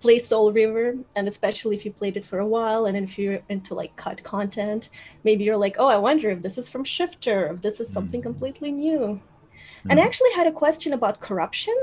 [0.00, 3.40] play Soul Reaver, and especially if you played it for a while, and if you're
[3.48, 4.90] into like cut content,
[5.24, 8.20] maybe you're like, oh, I wonder if this is from Shifter, if this is something
[8.20, 8.30] mm-hmm.
[8.30, 8.98] completely new.
[8.98, 9.90] Mm-hmm.
[9.90, 11.74] And I actually had a question about corruption.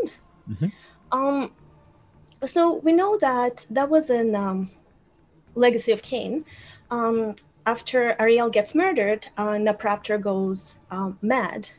[0.49, 0.67] Mm-hmm.
[1.11, 1.51] Um,
[2.45, 4.71] so we know that that was in um,
[5.55, 6.45] Legacy of Kain.
[6.89, 7.35] Um,
[7.65, 11.69] after Ariel gets murdered, uh, Nupraptor goes um, mad,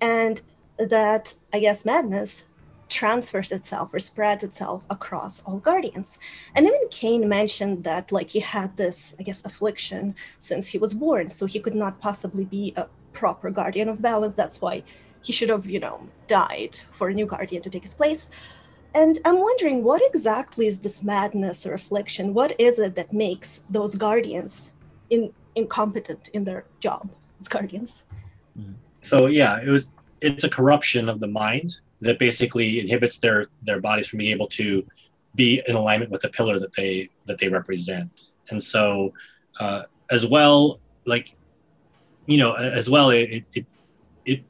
[0.00, 0.40] and
[0.78, 2.48] that I guess madness
[2.88, 6.18] transfers itself or spreads itself across all guardians.
[6.54, 10.94] And even Kain mentioned that like he had this, I guess, affliction since he was
[10.94, 14.34] born, so he could not possibly be a proper guardian of balance.
[14.34, 14.82] That's why
[15.22, 18.28] he should have, you know, died for a new guardian to take his place.
[18.94, 22.34] And I'm wondering what exactly is this madness or affliction?
[22.34, 24.70] What is it that makes those guardians
[25.10, 27.10] in, incompetent in their job
[27.40, 28.04] as guardians?
[29.02, 33.80] So yeah, it was it's a corruption of the mind that basically inhibits their their
[33.80, 34.84] bodies from being able to
[35.34, 38.34] be in alignment with the pillar that they that they represent.
[38.50, 39.12] And so
[39.60, 41.34] uh, as well like
[42.26, 43.66] you know as well it, it
[44.24, 44.42] it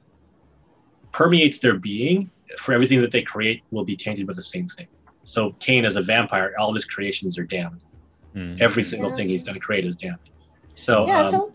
[1.13, 2.31] permeates their being.
[2.57, 4.89] For everything that they create will be tainted with the same thing.
[5.25, 7.81] So Kain as a vampire all of his creations are damned.
[8.37, 8.61] Mm.
[8.61, 9.17] every single yeah.
[9.17, 10.19] thing he's going to create is damned.
[10.75, 11.53] So yeah, um,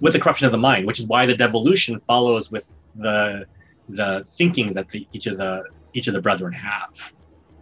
[0.00, 3.46] with the corruption of the mind which is why the devolution follows with the
[3.88, 7.12] the thinking that the, each of the each of the brethren have.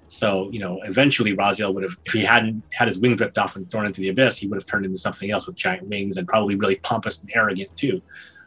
[0.08, 3.56] So, you know, eventually Raziel would have, if he hadn't had his wings ripped off
[3.56, 6.18] and thrown into the abyss, he would have turned into something else with giant wings
[6.18, 8.02] and probably really pompous and arrogant too.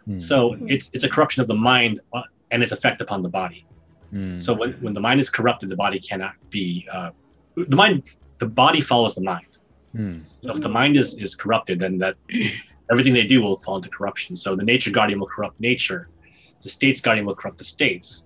[0.07, 0.21] Mm.
[0.21, 2.21] So it's it's a corruption of the mind uh,
[2.51, 3.65] and its effect upon the body.
[4.13, 4.39] Mm.
[4.39, 7.11] So when, when the mind is corrupted, the body cannot be uh,
[7.55, 8.03] the mind.
[8.39, 9.57] The body follows the mind.
[9.95, 10.23] Mm.
[10.43, 12.15] So if the mind is is corrupted, then that
[12.91, 14.35] everything they do will fall into corruption.
[14.35, 16.09] So the nature guardian will corrupt nature,
[16.65, 18.25] the state's guardian will corrupt the states.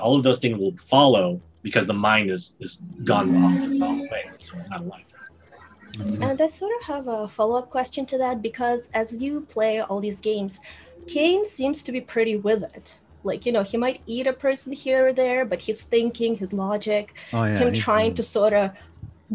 [0.00, 4.00] All of those things will follow because the mind is is gone off the wrong
[4.12, 4.24] way.
[4.38, 5.10] So not aligned.
[6.26, 9.80] And I sort of have a follow up question to that because as you play
[9.82, 10.58] all these games,
[11.06, 12.98] Kain seems to be pretty with it.
[13.22, 16.52] Like, you know, he might eat a person here or there, but his thinking, his
[16.52, 18.72] logic, oh, yeah, him trying to sort of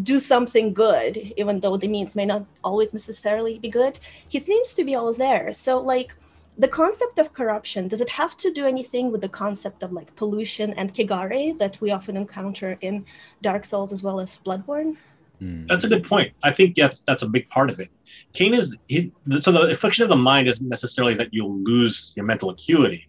[0.03, 4.73] do something good, even though the means may not always necessarily be good, he seems
[4.73, 5.53] to be always there.
[5.53, 6.13] So, like,
[6.59, 10.15] the concept of corruption does it have to do anything with the concept of like
[10.15, 13.05] pollution and kegare that we often encounter in
[13.41, 14.95] dark souls as well as bloodborne
[15.41, 15.67] Mm.
[15.67, 16.33] That's a good point.
[16.43, 17.89] I think that's that's a big part of it.
[18.33, 22.25] Kain is he, so the affliction of the mind isn't necessarily that you'll lose your
[22.25, 23.07] mental acuity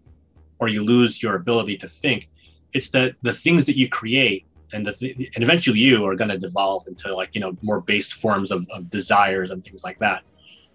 [0.59, 2.29] or you lose your ability to think.
[2.73, 6.31] It's that the things that you create and the th- and eventually you are going
[6.31, 9.99] to devolve into like you know more base forms of, of desires and things like
[9.99, 10.23] that.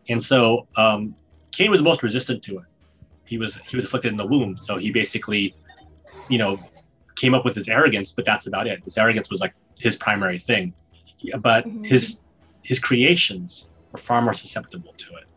[0.09, 1.15] And so um,
[1.55, 2.65] Kain was most resistant to it.
[3.25, 5.55] He was he was afflicted in the womb, so he basically,
[6.29, 6.57] you know,
[7.15, 8.81] came up with his arrogance, but that's about it.
[8.83, 10.73] His arrogance was like his primary thing.
[11.17, 11.85] He- but Mhm.
[11.85, 12.17] his
[12.63, 15.27] his creations were far more susceptible to it.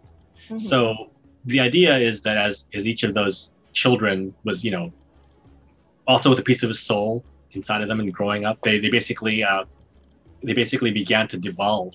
[0.51, 0.61] Mhm.
[0.61, 1.13] So
[1.45, 4.93] the idea is that as as each of those children was, you know,
[6.07, 8.91] also with a piece of his soul inside of them and growing up, they they
[8.91, 9.65] basically uh,
[10.43, 11.95] they basically began to devolve.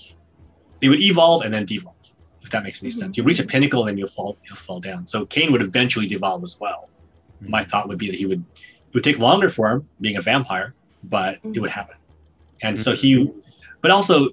[0.82, 1.96] They would evolve and then devolve,
[2.44, 2.98] if that makes any Mhm.
[2.98, 3.18] sense.
[3.18, 5.08] You reach a pinnacle and then you'll fall you'll fall down.
[5.08, 6.90] So Kain would eventually devolve as well.
[7.42, 7.52] Mm-hmm.
[7.52, 10.22] My thought would be that he would it would take longer for him being a
[10.22, 10.76] vampire,
[11.06, 11.68] but it would mm-hmm.
[11.68, 11.96] happen.
[12.62, 13.02] And so mm-hmm.
[13.02, 13.32] he
[13.82, 14.30] but also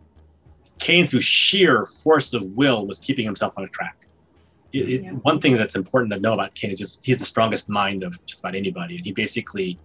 [0.78, 4.06] Kain through sheer force of will was keeping himself on a track.
[4.72, 5.12] It, it- Yeah.
[5.12, 8.24] One thing that's important to know about Kain is just he's the strongest mind of
[8.26, 8.96] just about anybody.
[8.96, 9.78] And he basically,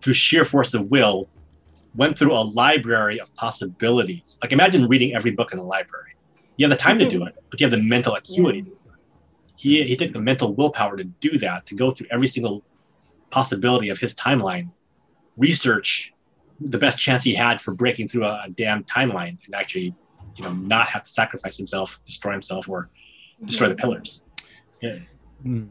[0.00, 1.28] through sheer force of will,
[1.94, 4.38] went through a library of possibilities.
[4.42, 6.14] Like imagine reading every book in a library.
[6.56, 8.66] You have the time to do it, but you have the mental acuity.
[9.56, 12.64] He, he took the mental willpower to do that, to go through every single
[13.30, 14.70] possibility of his timeline,
[15.36, 16.12] research
[16.60, 19.94] the best chance he had for breaking through a, a damn timeline and actually,
[20.36, 22.90] you know, not have to sacrifice himself, destroy himself, or
[23.44, 24.22] destroy the pillars.
[25.44, 25.68] Mm.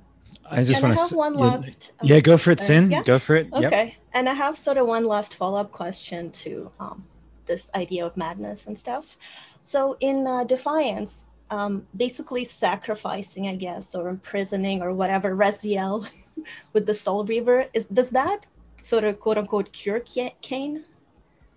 [0.51, 1.15] I just and I want have to.
[1.15, 1.93] one last.
[1.99, 2.91] um, Yeah, go for it, uh, Sin.
[2.91, 3.03] yeah?
[3.03, 3.49] Go for it.
[3.53, 3.65] Yep.
[3.65, 3.97] Okay.
[4.13, 7.05] And I have sort of one last follow up question to um,
[7.45, 9.17] this idea of madness and stuff.
[9.63, 16.09] So, in uh, Defiance, um, basically sacrificing, I guess, or imprisoning or whatever, Raziel
[16.73, 18.47] with the Soul Reaver, is, does that
[18.81, 20.83] sort of quote unquote cure Ca- Kain?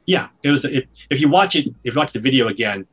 [0.07, 0.65] Yeah, it was.
[0.65, 2.87] It, if you watch it, if you watch the video again,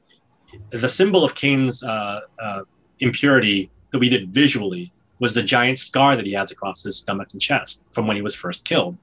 [0.69, 2.61] the symbol of Kain's uh, uh,
[2.99, 7.29] impurity that we did visually was the giant scar that he has across his stomach
[7.33, 8.97] and chest from when he was first killed.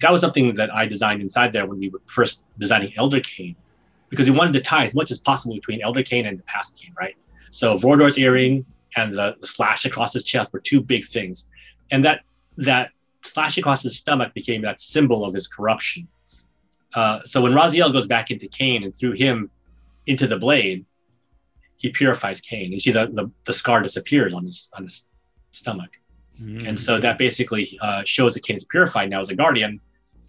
[0.00, 3.56] That was something that I designed inside there when we were first designing Elder Kain,
[4.08, 6.78] because he wanted to tie as much as possible between Elder Kain and the past
[6.80, 7.16] Kain, right?
[7.50, 8.64] So Vorador's earring
[8.96, 11.48] and the, the slash across his chest were two big things,
[11.90, 12.20] and that
[12.56, 12.90] that
[13.22, 16.08] slash across his stomach became that symbol of his corruption.
[16.94, 19.50] Uh, so when Raziel goes back into Kain and through him
[20.06, 20.86] into the blade,
[21.76, 22.72] he purifies Kain.
[22.72, 25.06] You see the, the, the scar disappears on his on his
[25.50, 25.98] stomach.
[26.40, 26.68] Mm.
[26.68, 29.80] And so that basically uh, shows that Kain is purified now as a guardian,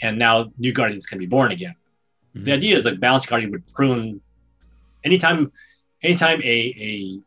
[0.02, 1.76] and now new guardians can be born again.
[2.38, 2.46] Mm.
[2.46, 4.22] The idea is that balance guardian would prune
[5.04, 5.52] anytime
[6.04, 7.20] anytime a, a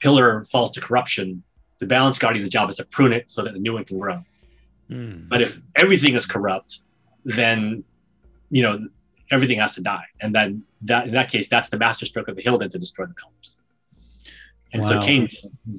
[0.00, 1.42] pillar falls to corruption,
[1.78, 4.20] the balanced guardian's job is to prune it so that a new one can grow.
[4.90, 5.28] Mm.
[5.28, 6.80] But if everything is corrupt,
[7.24, 7.84] then
[8.50, 8.86] you know
[9.30, 12.42] everything has to die, and then that in that case, that's the masterstroke of the
[12.42, 13.56] Hylden to destroy the pillars.
[14.74, 15.02] And so Wow.
[15.02, 15.28] Kain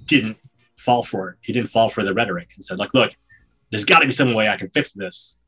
[0.06, 0.38] didn't
[0.76, 1.38] fall for it.
[1.42, 3.16] He didn't fall for the rhetoric and said, "Like, look,
[3.72, 5.42] there's got to be some way I can fix this."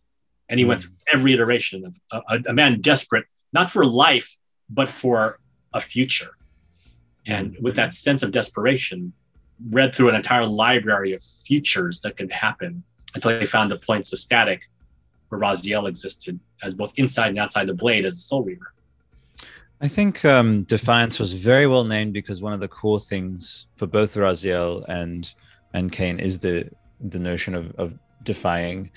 [0.50, 0.88] And he went hmm.
[0.88, 4.36] through every iteration of a, a, a man desperate, not for life,
[4.70, 5.39] but for
[5.74, 6.32] a future.
[7.28, 7.91] And with that hmm.
[7.91, 9.14] sense of desperation,
[9.70, 12.84] read through an entire library of futures that could happen
[13.14, 14.70] until they found the points of static
[15.30, 18.74] where Raziel existed as both inside and outside the blade as a soul reaver.
[19.82, 23.88] I think um, Defiance was very well named because one of the core things for
[23.88, 25.34] both Raziel and
[25.74, 26.70] and Kain is the
[27.02, 28.92] the notion of, of defying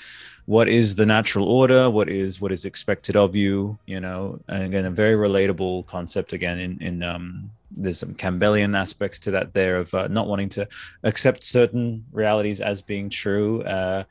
[0.46, 4.64] what is the natural order, what is what is expected of you, you know, and
[4.64, 9.54] again a very relatable concept again in in um, there's some Campbellian aspects to that
[9.54, 10.66] there of uh, not wanting to
[11.04, 13.62] accept certain realities as being true.
[13.62, 14.04] Uh,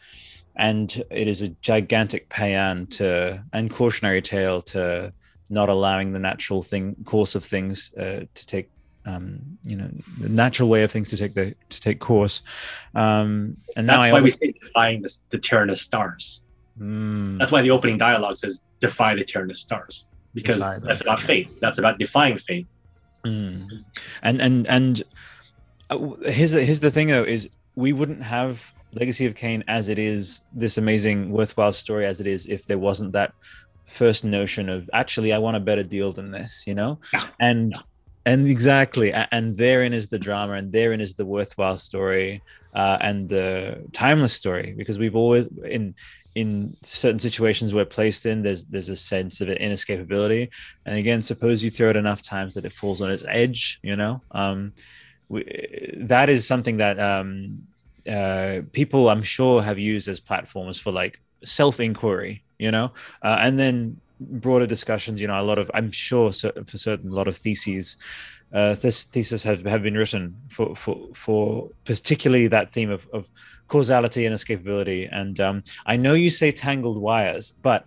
[0.56, 5.14] and it is a gigantic paean to and cautionary tale to
[5.50, 8.70] not allowing the natural thing course of things uh, to take
[9.08, 9.90] um, you know
[10.20, 12.42] the natural way of things to take the to take course
[12.96, 16.44] um, and now That's I why we say defying the, the Tyrannus stars.
[16.80, 20.08] Mm, That's why the opening dialogue says defy the Tyrannus stars.
[20.34, 21.50] Because Defy that's about fate.
[21.62, 22.68] That's about defying fate.
[23.26, 23.68] mm.
[24.22, 25.04] and and and
[25.90, 25.98] uh,
[26.38, 29.98] here's the, here's the thing though is we wouldn't have legacy of Kain as it
[30.00, 33.34] is this amazing worthwhile story as it is if there wasn't that
[33.86, 37.26] first notion of actually I want a better deal than this you know Yeah.
[37.40, 37.74] and
[38.28, 42.42] and exactly and therein is the drama and therein is the worthwhile story
[42.74, 45.96] uh, and the timeless story because we've always in
[46.36, 50.50] in certain situations we're placed in there's there's a sense of inescapability.
[50.86, 53.96] And again suppose you throw it enough times that it falls on its edge you
[53.96, 54.22] know?
[54.32, 54.74] Um
[55.30, 55.42] we,
[55.98, 57.64] that is something that um
[58.18, 62.92] uh people i'm sure have used as platforms for like self inquiry you know?
[63.22, 67.14] Uh, and then broader discussions you know a lot of i'm sure for certain a
[67.14, 67.98] lot of theses
[68.54, 73.30] uh, this thesis have, have been written for, for for particularly that theme of, of
[73.68, 75.10] causality and escapability.
[75.12, 77.86] And um, i know you say tangled wires but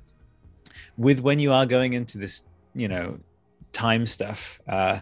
[0.96, 3.18] with when you are going into this you know
[3.72, 5.00] time stuff uh,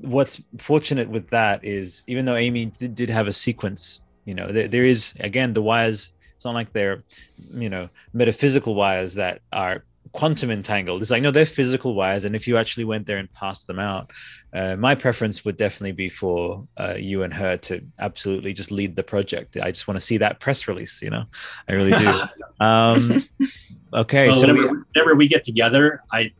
[0.00, 4.46] what's fortunate with that is even though amy did, did have a sequence you know
[4.46, 7.02] there, there is again the wires it's not like they're
[7.52, 11.02] you know metaphysical wires that are quantum entangled.
[11.02, 13.78] It's like no, they're physical wires, and if you actually went there and passed them
[13.78, 14.12] out,
[14.52, 18.96] uh, my preference would definitely be for uh, you and her to absolutely just lead
[18.96, 19.56] the project.
[19.56, 21.02] I just want to see that press release.
[21.02, 21.24] You know,
[21.68, 22.12] I really do.
[22.64, 23.22] um,
[23.94, 26.32] okay, well, so whenever, we, whenever we get together, I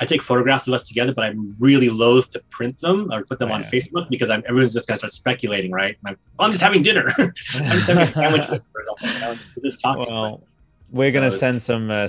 [0.00, 3.38] I take photographs of us together, but I'm really loath to print them or put
[3.38, 5.96] them on Facebook because I'm everyone's just gonna start speculating, right?
[6.06, 7.04] I'm, well, I'm just having dinner.
[7.18, 8.46] I'm just having a sandwich.
[8.46, 8.96] For example.
[9.00, 10.06] I'm just talking.
[10.06, 10.42] Well,
[10.90, 12.08] we're gonna send some uh,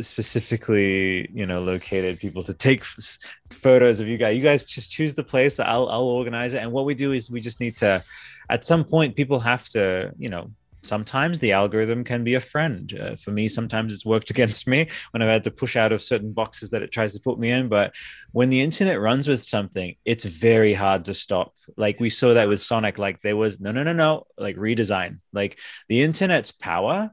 [0.00, 3.18] specifically you know located people to take f-
[3.50, 4.36] photos of you guys.
[4.36, 5.58] You guys just choose the place.
[5.60, 6.62] I'll i'll organize it.
[6.62, 8.02] And what we do is we just need to
[8.48, 10.50] at some point people have to you know
[10.82, 12.98] sometimes the algorithm can be a friend.
[12.98, 16.02] Uh, for me sometimes it's worked against me when i've had to push out of
[16.02, 17.68] certain boxes that it tries to put me in.
[17.68, 17.94] But
[18.32, 21.54] when the internet runs with something it's very hard to stop.
[21.76, 22.98] Like we saw that with sonic.
[22.98, 24.26] Like there was no no no no.
[24.38, 25.20] Like redesign.
[25.32, 27.10] Like the internet's power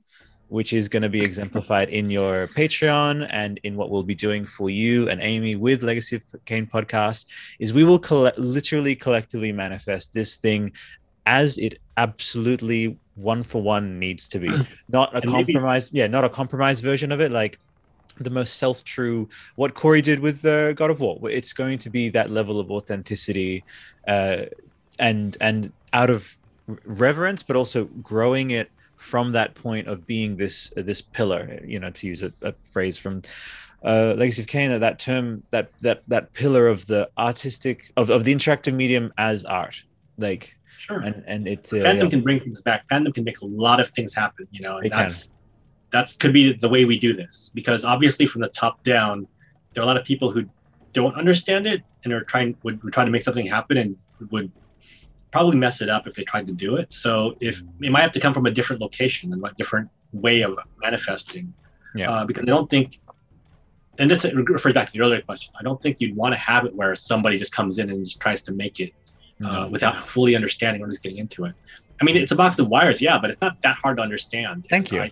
[0.50, 4.46] which is going to be exemplified in your Patreon and in what we'll be doing
[4.46, 7.26] for you and Amy with Legacy of Kain podcast,
[7.60, 10.72] is we will coll- literally collectively manifest this thing
[11.26, 14.50] as it absolutely one for one needs to be.
[14.90, 17.32] Not a compromised, yeah, not a compromised version of it.
[17.32, 17.60] Like
[18.20, 22.10] the most self-true what Cory did with uh, god of war it's going to be
[22.10, 23.64] that level of authenticity
[24.08, 24.38] uh,
[24.98, 26.36] and and out of
[26.84, 31.80] reverence but also growing it from that point of being this uh, this pillar you
[31.80, 33.22] know to use a, a phrase from
[33.86, 38.10] uh, legacy of Kain that that term that that that pillar of the artistic of,
[38.10, 39.84] of the interactive medium as art
[40.18, 41.00] like sure.
[41.00, 42.10] and and it's uh, fandom yeah.
[42.10, 44.92] can bring things back fandom can make a lot of things happen you know and
[44.92, 45.34] that's can.
[45.92, 49.28] that's could be the way we do this because obviously from the top down
[49.74, 50.44] there are a lot of people who
[50.94, 53.96] don't understand it and are trying would, would try to make something happen and
[54.32, 54.52] would
[55.32, 56.92] probably mess it up if they tried to do it.
[56.92, 60.42] So if it might have to come from a different location and a different way
[60.42, 61.54] of manifesting.
[61.96, 62.12] Yeah.
[62.12, 63.00] Uh, because I don't think,
[63.98, 65.54] and this refers back to the earlier question.
[65.60, 68.22] I don't think you'd want to have it where somebody just comes in and just
[68.22, 68.94] tries to make it
[69.44, 69.72] uh, mm-hmm.
[69.72, 71.56] without fully understanding what is getting into it.
[72.00, 74.68] I mean, it's a box of wires, yeah, but it's not that hard to understand.
[74.70, 75.10] Thank you.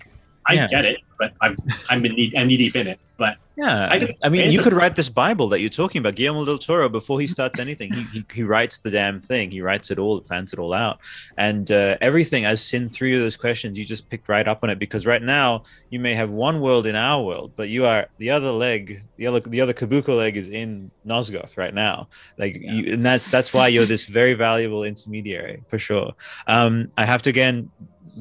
[0.48, 0.68] I yeah.
[0.68, 1.58] get it, but I've,
[1.90, 3.00] I'm knee, I'm knee deep in it.
[3.18, 6.16] But yeah, I, I mean, you could write this Bible that you're talking about.
[6.16, 9.52] Guillermo del Toro, before he starts anything, he, he, he writes the damn thing.
[9.52, 11.00] He writes it all, plans it all out,
[11.38, 12.44] and uh, everything.
[12.44, 15.22] As Sin three of those questions, you just picked right up on it because right
[15.22, 19.02] now you may have one world in our world, but you are the other leg,
[19.16, 22.10] the other the other Cabuco leg is in Nosgoth right now.
[22.38, 22.74] Like, yeah.
[22.74, 26.14] you, and that's that's why you're this very valuable intermediary for sure.
[26.48, 27.72] Um, I have to again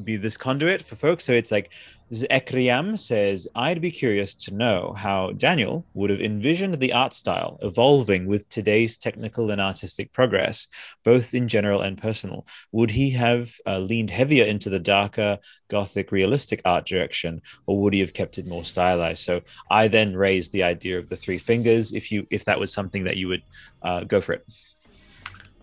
[0.03, 1.71] be this conduit for folks, so it's like
[2.11, 7.57] Ekriam says, I'd be curious to know how Daniel would have envisioned the art style
[7.63, 10.67] evolving with today's technical and artistic progress,
[11.03, 12.45] both in general and personal.
[12.71, 17.93] Would he have uh, leaned heavier into the darker, gothic, realistic art direction, or would
[17.93, 19.23] he have kept it more stylized?
[19.23, 19.41] So
[19.71, 21.91] I then raised the idea of the three fingers.
[21.91, 23.43] If you if that was something that you would
[23.81, 24.45] uh, go for it.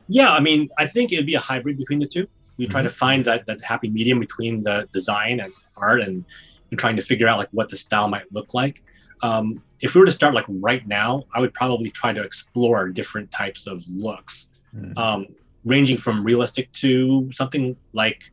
[0.08, 2.26] Yeah, I mean, I think it'd be a hybrid between the two.
[2.58, 2.88] We try mm-hmm.
[2.88, 6.24] to find that that happy medium between the design and art and,
[6.70, 8.82] and trying to figure out like what the style might look like.
[9.22, 12.88] Um, if we were to start like right now, I would probably try to explore
[12.88, 14.96] different types of looks, mm.
[14.96, 15.26] um,
[15.64, 18.30] ranging from realistic to something like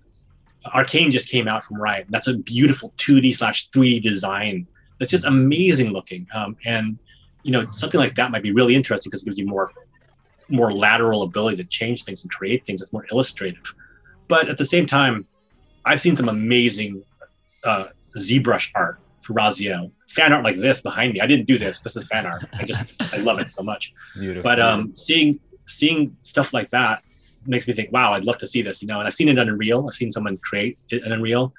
[0.73, 2.07] Arcane just came out from Riot.
[2.09, 4.67] That's a beautiful 2D slash 3D design.
[4.99, 6.27] That's just amazing looking.
[6.35, 6.97] Um, and
[7.43, 9.71] you know something like that might be really interesting because it gives you more
[10.49, 13.73] more lateral ability to change things and create things that's more illustrative.
[14.29, 15.25] But at the same time,
[15.85, 17.03] I've seen some amazing
[17.65, 19.91] uh, ZBrush art for Raziel.
[20.07, 21.19] Fan art like this behind me.
[21.19, 21.81] I didn't do this.
[21.81, 22.45] This is fan art.
[22.53, 23.93] I just I love it so much.
[24.13, 24.43] Beautiful.
[24.43, 27.03] But um, seeing seeing stuff like that
[27.45, 28.81] makes me think, wow, I'd love to see this.
[28.81, 29.87] You know, and I've seen it in Unreal.
[29.87, 31.53] I've seen someone create it in Unreal.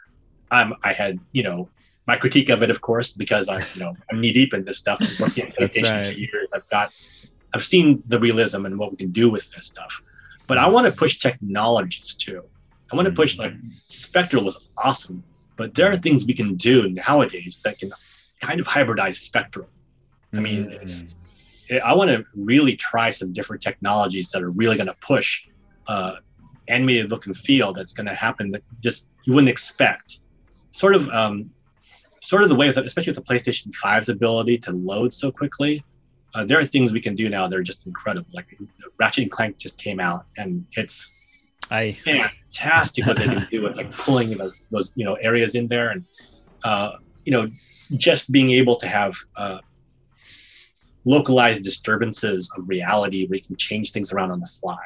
[0.53, 1.69] Um, I had you know
[2.07, 4.79] my critique of it, of course, because I'm you know I'm knee deep in this
[4.79, 4.99] stuff.
[5.01, 6.15] I've working PlayStation right.
[6.15, 6.49] for years.
[6.55, 6.93] I've got
[7.53, 10.03] I've seen the realism and what we can do with this stuff.
[10.47, 12.43] But I want to push technologies too.
[12.93, 13.53] I want to push like
[13.87, 15.23] Spectral was awesome
[15.61, 17.93] but there are things we can do nowadays that can
[18.41, 19.67] kind of hybridize spectrum.
[20.33, 21.05] I mean, it's,
[21.69, 25.47] it, I want to really try some different technologies that are really going to push
[25.87, 26.15] uh,
[26.69, 30.21] animated look and feel that's going to happen that just you wouldn't expect.
[30.71, 31.51] Sort of, um,
[32.23, 35.85] sort of the way that, especially with the PlayStation 5's ability to load so quickly,
[36.35, 38.31] uh, there are things we can do now that are just incredible.
[38.33, 38.57] Like
[38.99, 41.15] Ratchet and Clank just came out, and it's
[41.71, 45.69] I fantastic what they can do with like pulling those, those you know areas in
[45.69, 46.05] there, and
[46.65, 46.93] uh,
[47.25, 47.49] you know
[47.97, 49.59] just being able to have uh,
[51.05, 54.79] localized disturbances of reality where you can change things around on the fly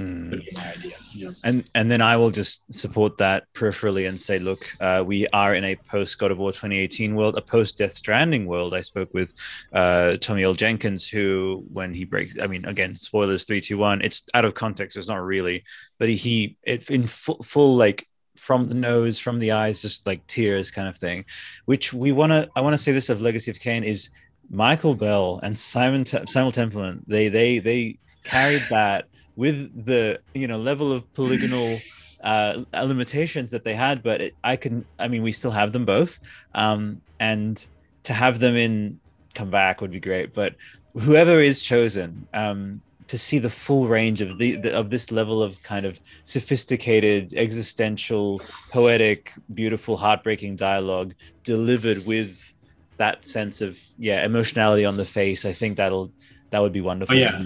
[0.00, 0.30] Mm.
[0.30, 0.96] would be my idea.
[1.16, 1.34] Know?
[1.44, 5.54] And and then I will just support that peripherally and say, look, uh, we are
[5.54, 8.74] in a post God of War 2018 world, a post Death Stranding world.
[8.74, 9.34] I spoke with
[9.72, 14.02] uh, Tommie Earl Jenkins, who when he breaks, I mean, again, spoilers three, two, one.
[14.02, 14.96] It's out of context.
[14.96, 15.64] It's not really,
[15.98, 20.26] but he, it in full, full like from the nose, from the eyes, just like
[20.26, 21.24] tears kind of thing,
[21.66, 22.48] which we want to.
[22.56, 24.08] I want to say this of Legacy of Kain is
[24.50, 27.04] Michael Bell and Simon Simon Templeman.
[27.06, 29.06] They they they carried that
[29.40, 31.80] with the you know level of polygonal
[32.22, 34.84] uh, limitations that they had, but it, I can.
[34.98, 36.20] I mean, we still have them both,
[36.54, 37.66] um, and
[38.02, 39.00] to have them in
[39.34, 40.34] come back would be great.
[40.34, 40.56] But
[40.92, 45.42] whoever is chosen, um, to see the full range of the, the, of this level
[45.42, 51.14] of kind of sophisticated, existential, poetic, beautiful, heartbreaking dialogue
[51.44, 52.52] delivered with
[52.98, 55.46] that sense of yeah emotionality on the face.
[55.46, 56.12] I think that'll
[56.50, 57.16] that would be wonderful.
[57.16, 57.42] Oh, yeah.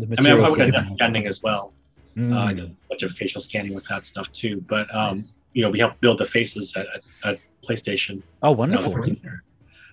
[0.00, 1.74] The I mean, I have that- Death as well.
[2.16, 2.34] Mm.
[2.34, 4.60] Uh, I did a bunch of facial scanning with that stuff too.
[4.62, 5.22] But um,
[5.52, 8.22] you know, we helped build the faces at, at, at PlayStation.
[8.42, 8.96] oh, wonderful.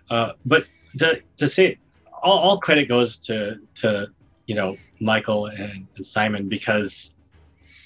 [0.10, 0.66] Uh, but
[1.00, 1.78] to, to say
[2.24, 4.10] all, all credit goes to to
[4.46, 7.16] you know Michael and, and Simon because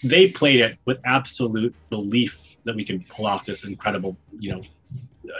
[0.04, 4.62] they played it with absolute belief that we can pull off this incredible you know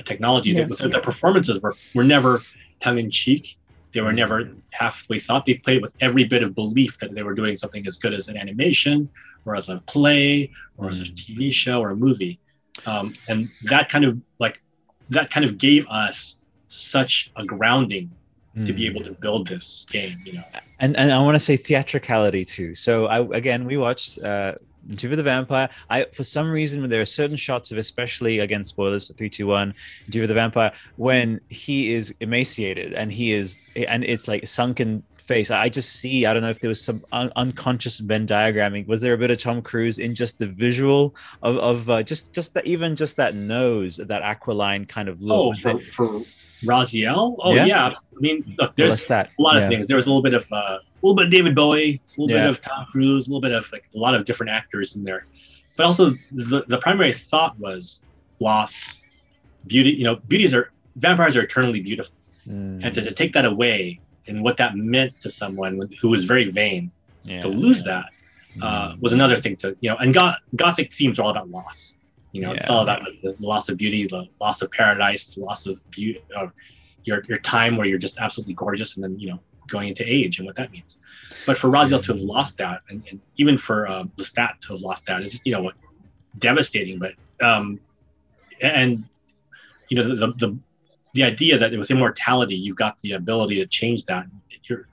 [0.06, 0.52] technology.
[0.52, 0.80] Yes.
[0.80, 2.42] The, the performances were were never
[2.80, 3.58] tongue in cheek.
[3.94, 5.46] They were never halfway thought.
[5.46, 8.28] They played with every bit of belief that they were doing something as good as
[8.30, 9.10] an animation,
[9.46, 11.16] or as a play, or as a Mm.
[11.16, 12.40] TV show or a movie.
[12.86, 14.62] Um, and that kind of like
[15.10, 16.38] that kind of gave us
[16.70, 18.10] such a grounding
[18.66, 18.90] to be Mm.
[18.92, 20.18] able to build this game.
[20.26, 20.44] You know,
[20.80, 22.76] and and I want to say theatricality too.
[22.76, 24.54] So I again we watched uh
[24.90, 25.70] Interview with the Vampire.
[25.90, 29.74] I for some reason there are certain shots of especially again spoilers three two one
[30.08, 35.04] Interview with the Vampire when he is emaciated and he is and it's like sunken
[35.18, 35.52] face.
[35.52, 38.88] I just see I don't know if there was some un- unconscious Venn diagramming.
[38.88, 42.34] Was there a bit of Tom Cruise in just the visual of of uh, just
[42.34, 45.38] just that even just that nose that aquiline kind of look.
[45.38, 46.22] oh, for for
[46.64, 47.66] Raziel, oh Yeah.
[47.66, 47.88] yeah.
[47.88, 49.30] I mean, look, there's that.
[49.40, 49.70] a lot of Yeah.
[49.70, 49.88] things.
[49.88, 52.36] There was a little bit of uh, a little bit of David Bowie, a little
[52.36, 52.44] Yeah.
[52.44, 55.04] bit of Tom Cruise, a little bit of like a lot of different actors in
[55.04, 55.26] there.
[55.78, 58.04] But also the, the primary thought was
[58.40, 59.04] loss,
[59.68, 59.92] beauty.
[59.92, 62.16] You know, beauties are vampires are eternally beautiful,
[62.48, 66.26] Mm, and to, to take that away and what that meant to someone who was
[66.26, 66.90] very vain
[67.24, 67.40] yeah.
[67.40, 68.06] to lose that
[68.64, 69.96] uh, was another thing to you know.
[69.98, 72.00] And go- gothic themes are all about loss.
[72.32, 75.68] You know, it's all about the loss of beauty, the loss of paradise, the loss
[75.68, 76.52] of beauty, of
[77.04, 79.40] your your time where you're just absolutely gorgeous, and then you know
[79.72, 81.00] going into age and what that means.
[81.46, 84.82] But for Raziel to have lost that, and, and even for uh, Lestat to have
[84.82, 85.72] lost that, is you know
[86.38, 87.00] devastating.
[87.00, 87.80] But um,
[88.62, 89.04] and
[89.90, 90.58] you know the, the
[91.14, 94.28] the idea that with immortality you've got the ability to change that.
[94.64, 94.88] You're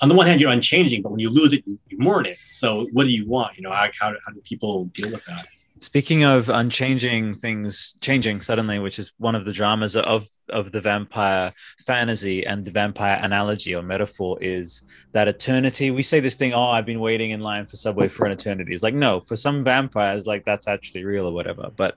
[0.00, 2.36] on the one hand you're unchanging, but when you lose it, you, you mourn it.
[2.50, 3.56] So what do you want?
[3.56, 5.46] You know, how, how do people deal with that?
[5.84, 10.80] Speaking of unchanging things changing suddenly, which is one of the dramas of of the
[10.80, 11.52] vampire
[11.86, 14.82] fantasy and the vampire analogy or metaphor is
[15.12, 15.90] that eternity.
[15.90, 18.72] We say this thing, oh, I've been waiting in line for Subway for an eternity.
[18.72, 21.70] It's like, no, for some vampires, like that's actually real or whatever.
[21.76, 21.96] But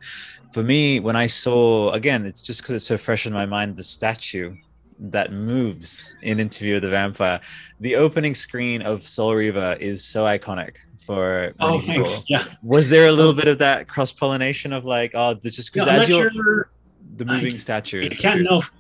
[0.52, 3.78] for me, when I saw again, it's just because it's so fresh in my mind,
[3.78, 4.54] the statue
[5.00, 7.40] that moves in Interview with the Vampire.
[7.80, 10.76] The opening screen of Soul Reaver is so iconic
[11.08, 12.06] for Oh, people.
[12.06, 12.30] thanks.
[12.30, 15.88] Yeah, Was there a little bit of that cross pollination of like, oh, just because
[15.88, 16.70] I'm as you're sure.
[17.16, 18.04] the moving statue?
[18.04, 18.60] I can't know.
[18.60, 18.74] If,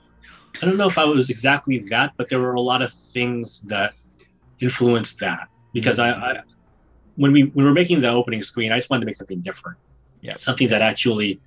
[0.62, 3.62] I don't know if I was exactly that, but there were a lot of things
[3.62, 3.94] that
[4.60, 6.04] influenced that because hmm.
[6.04, 6.42] I, I
[7.16, 9.40] when we when we were making the opening screen, I just wanted to make something
[9.42, 9.78] different.
[10.22, 10.36] Yeah.
[10.36, 11.40] something that actually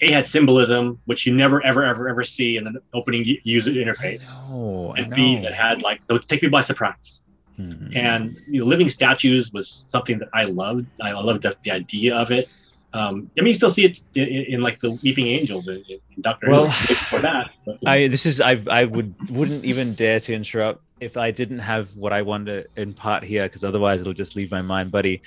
[0.00, 4.40] a had symbolism, which you never ever ever ever see in an opening user interface,
[4.48, 7.22] Oh, and B that had like would take me by surprise.
[7.62, 7.96] Mm-hmm.
[7.96, 10.86] And you know, living statues was something that I loved.
[11.00, 12.48] I loved the, the idea of it.
[12.94, 15.82] Um, I mean, you still see it in, in, in like the Weeping Angels in,
[15.88, 17.50] in Doctor Well, Who before that.
[17.64, 21.60] But, I this is I I would wouldn't even dare to interrupt if I didn't
[21.60, 25.22] have what I want to impart here because otherwise it'll just leave my mind, buddy.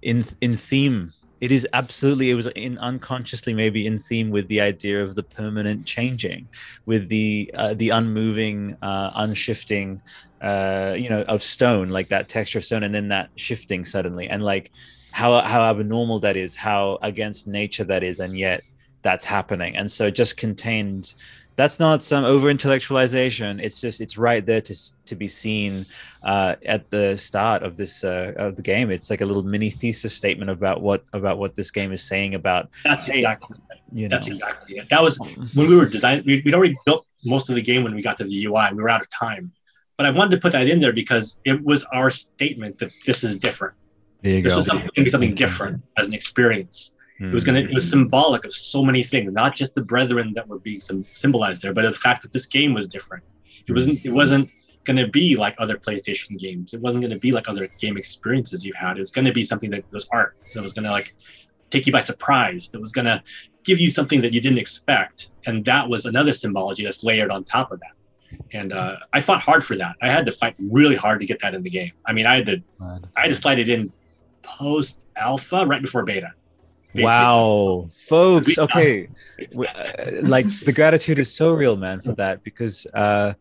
[0.00, 4.60] In in theme, it is absolutely it was in unconsciously maybe in theme with the
[4.60, 6.48] idea of the permanent changing,
[6.86, 10.00] with the uh, the unmoving, uh, unshifting,
[10.40, 14.28] uh, you know, of stone like that texture of stone, and then that shifting suddenly,
[14.28, 14.70] and like
[15.12, 18.62] how how abnormal that is, how against nature that is, and yet
[19.02, 21.14] that's happening and so just contained
[21.56, 24.74] that's not some over intellectualization it's just it's right there to
[25.04, 25.86] to be seen
[26.24, 29.70] uh, at the start of this uh, of the game it's like a little mini
[29.70, 33.56] thesis statement about what about what this game is saying about That's exactly.
[33.92, 34.88] you know That's exactly it.
[34.90, 35.18] That was
[35.54, 36.24] when we were designing.
[36.26, 38.66] We'd already built most of the game when we got to the UI.
[38.72, 39.52] We were out of time,
[39.98, 43.22] but I wanted to put that in there because it was our statement that this
[43.24, 43.74] is different.
[44.22, 46.94] there you This go was something going to be something different as an experience.
[47.20, 47.58] It was gonna.
[47.58, 47.90] It was Mm-hmm.
[47.90, 51.74] symbolic of so many things, not just the brethren that were being sym- symbolized there,
[51.74, 53.24] but the fact that this game was different.
[53.68, 54.00] It wasn't.
[54.04, 54.50] It wasn't
[54.86, 56.72] going to be like other PlayStation games.
[56.72, 58.96] It wasn't going to be like other game experiences you've had.
[58.96, 60.32] It was going to be something that was art.
[60.54, 61.12] That was going to like
[61.70, 62.68] take you by surprise.
[62.72, 63.20] That was going to
[63.64, 65.30] give you something that you didn't expect.
[65.46, 67.94] And that was another symbology that's layered on top of that.
[68.52, 69.96] And uh, I fought hard for that.
[70.02, 71.92] I had to fight really hard to get that in the game.
[72.06, 72.62] I mean, I had to.
[73.16, 73.92] I had to slide it in
[74.42, 76.32] post alpha, right before beta.
[76.94, 77.04] basically.
[77.04, 78.56] Wow, folks.
[78.56, 79.08] We- Okay,
[79.52, 83.34] W- uh, like the gratitude is so real, man, for that because uh,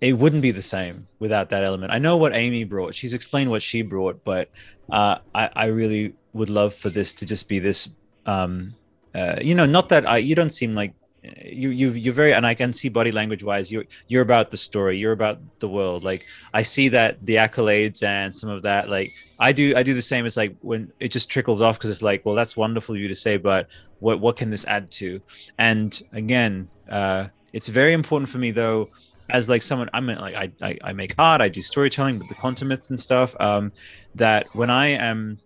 [0.00, 1.92] it wouldn't be the same without that element.
[1.92, 2.94] I know what Amy brought.
[2.94, 4.50] She's explained what she brought, but
[4.90, 7.88] uh, I, I really would love for this to just be this.
[8.26, 8.74] Um,
[9.14, 10.16] uh, you know, not that I.
[10.18, 10.92] You don't seem like
[11.22, 11.70] you.
[11.70, 11.90] You.
[11.90, 13.70] You're very, and I can see body language wise.
[13.70, 13.84] You.
[14.08, 14.98] You're about the story.
[14.98, 16.04] You're about the world.
[16.04, 18.88] Like I see that the accolades and some of that.
[18.88, 19.74] Like I do.
[19.76, 20.26] I do the same.
[20.26, 23.14] It's like when it just trickles off because it's like, well, that's wonderful you to
[23.14, 23.68] say, but
[24.00, 25.20] what what can this add to?
[25.58, 28.88] And again, uh, it's very important for me though
[29.30, 32.28] as like someone i'm in, like I, I i make art i do storytelling with
[32.28, 33.72] the contimates and stuff um
[34.14, 35.38] that when i am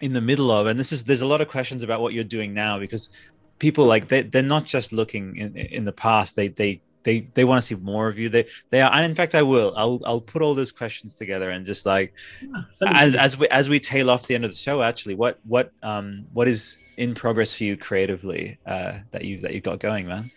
[0.00, 2.24] in the middle of and this is there's a lot of questions about what you're
[2.24, 3.10] doing now because
[3.58, 6.36] people like they, they're not just looking in, in the past.
[6.36, 8.28] They they they they want to see more of you.
[8.28, 9.72] They they are and in fact i will.
[9.76, 13.68] I'll i'll put all those questions together and just like Yeah, as, as we as
[13.68, 17.14] we tail off the end of the show actually what what um what is in
[17.14, 20.30] progress for you creatively uh that you that you've got going man?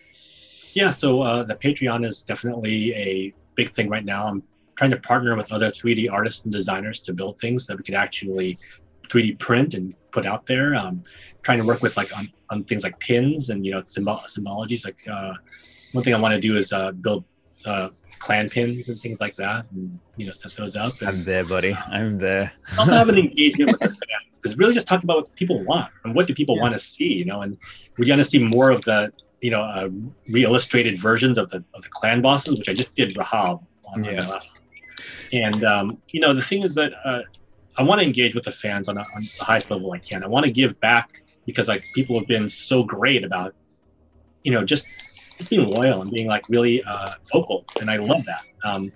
[0.74, 4.26] Yeah, so uh, the Patreon is definitely a big thing right now.
[4.26, 4.42] I'm
[4.76, 7.94] trying to partner with other 3D artists and designers to build things that we could
[7.94, 8.58] actually
[9.12, 10.74] 3D print and put out there.
[10.74, 11.02] Um,
[11.42, 14.84] trying to work with like on, on things like pins and you know symbol symbologies.
[14.84, 15.34] Like uh,
[15.92, 17.24] one thing I want to do is uh, build
[17.66, 17.88] uh,
[18.20, 20.94] clan pins and things like that, and you know set those up.
[21.00, 24.72] And i'm there buddy i'm there also have an engagement with the fans because really
[24.74, 26.62] just talk about what people want and what do people Yeah.
[26.62, 27.58] want to see you know and
[27.98, 29.88] we want to see more of the you know uh,
[30.30, 33.58] re-illustrated versions of the of the clan bosses which i just did rahab
[33.92, 34.26] on Yeah.
[34.28, 34.50] left
[35.32, 37.22] and um, you know the thing is that uh,
[37.78, 40.22] i want to engage with the fans on, a, on the highest level i can
[40.22, 43.54] i want to give back because like people have been so great about
[44.42, 44.88] you know just
[45.38, 48.92] just being loyal and being like really uh, vocal and i love that um,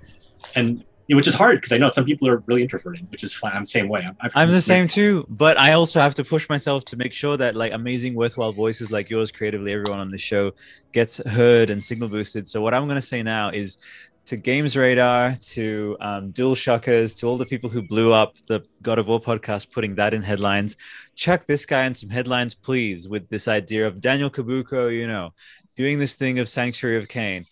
[0.55, 3.53] and which is hard because I know some people are really introverted, which is fine.
[3.55, 4.05] I'm the same way.
[4.21, 7.37] I'm, I'm the same too, but I also have to push myself to make sure
[7.37, 10.53] that like amazing, worthwhile voices like yours, creatively, everyone on the show
[10.93, 12.49] gets heard and signal boosted.
[12.49, 13.79] So what I'm going to say now is
[14.27, 18.65] to Games Radar, to um, Dual Shockers, to all the people who blew up the
[18.83, 20.77] God of War podcast, putting that in headlines.
[21.15, 25.33] Chuck this guy in some headlines, please, with this idea of Daniel Cabuco, you know,
[25.77, 27.47] doing this thing of Sanctuary of Kain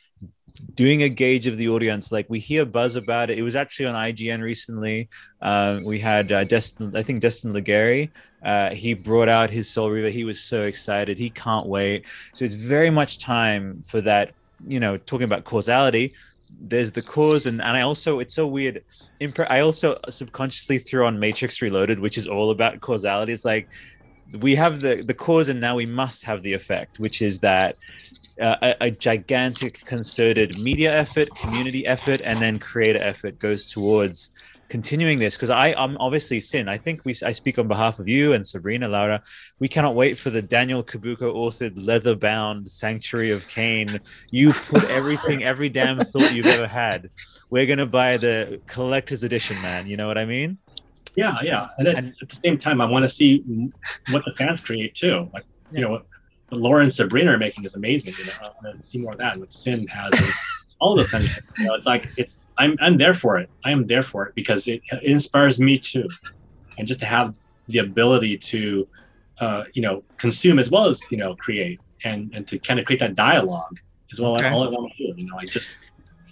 [0.74, 2.12] doing a gauge of the audience.
[2.12, 3.38] Like we hear buzz about it.
[3.38, 5.08] It was actually on ign recently.
[5.42, 8.08] Uh, we had uh, destin i think destin Legarie
[8.44, 10.10] uh, he brought out his soul reaver.
[10.10, 11.18] He was so excited.
[11.18, 12.04] He can't wait.
[12.34, 14.32] So it's very much time for that
[14.66, 16.12] you know talking about causality
[16.60, 18.82] there's the cause and, and i also it's so weird.
[19.20, 23.32] Impre- i also subconsciously threw on matrix reloaded which is all about causality.
[23.32, 23.68] It's like
[24.40, 27.76] we have the the cause and now we must have the effect which is that
[28.40, 34.32] uh, a, a gigantic concerted media effort, community effort, and then creator effort goes towards
[34.68, 35.36] continuing this.
[35.36, 36.68] Because I, I'm obviously Sin.
[36.68, 39.22] I think we, I speak on behalf of you and Sabrina, Laura.
[39.58, 44.00] We cannot wait for the Daniel Cabuco authored, leather-bound Sanctuary of Kain.
[44.30, 47.10] You put everything, every damn thought you've ever had.
[47.50, 49.86] We're gonna buy the collector's edition, man.
[49.86, 50.58] You know what I mean?
[51.16, 51.68] Yeah, yeah.
[51.78, 53.44] And at, And- at the same time, I want to see
[54.10, 55.30] what the fans create too.
[55.32, 56.06] Like, you know, what,
[56.48, 58.14] what Laura and Sabrina are making is amazing.
[58.18, 59.38] You know, I want to see more of that.
[59.38, 60.12] What Sin has,
[60.84, 61.30] all those things.
[61.58, 62.42] You know, it's like it's.
[62.58, 63.48] I'm I'm there for it.
[63.64, 66.08] I am there for it because it, it inspires me too,
[66.78, 67.36] and just to have
[67.66, 68.86] the ability to,
[69.40, 72.86] uh, you know, consume as well as you know create, and and to kind of
[72.86, 73.80] create that dialogue
[74.12, 74.36] as well.
[74.36, 74.50] Okay.
[74.50, 75.20] All I want to do.
[75.20, 75.74] You know, I just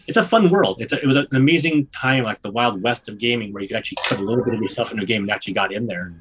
[0.06, 0.76] it's a fun world.
[0.80, 3.68] It's a, it was an amazing time, like the wild west of gaming, where you
[3.68, 5.86] could actually put a little bit of yourself into a game and actually got in
[5.86, 6.12] there.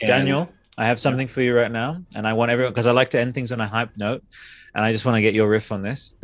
[0.00, 2.92] And- Daniel, I have something for you right now, and I want everyone because I
[2.92, 4.24] like to end things on a hype note,
[4.74, 6.14] and I just want to get your riff on this.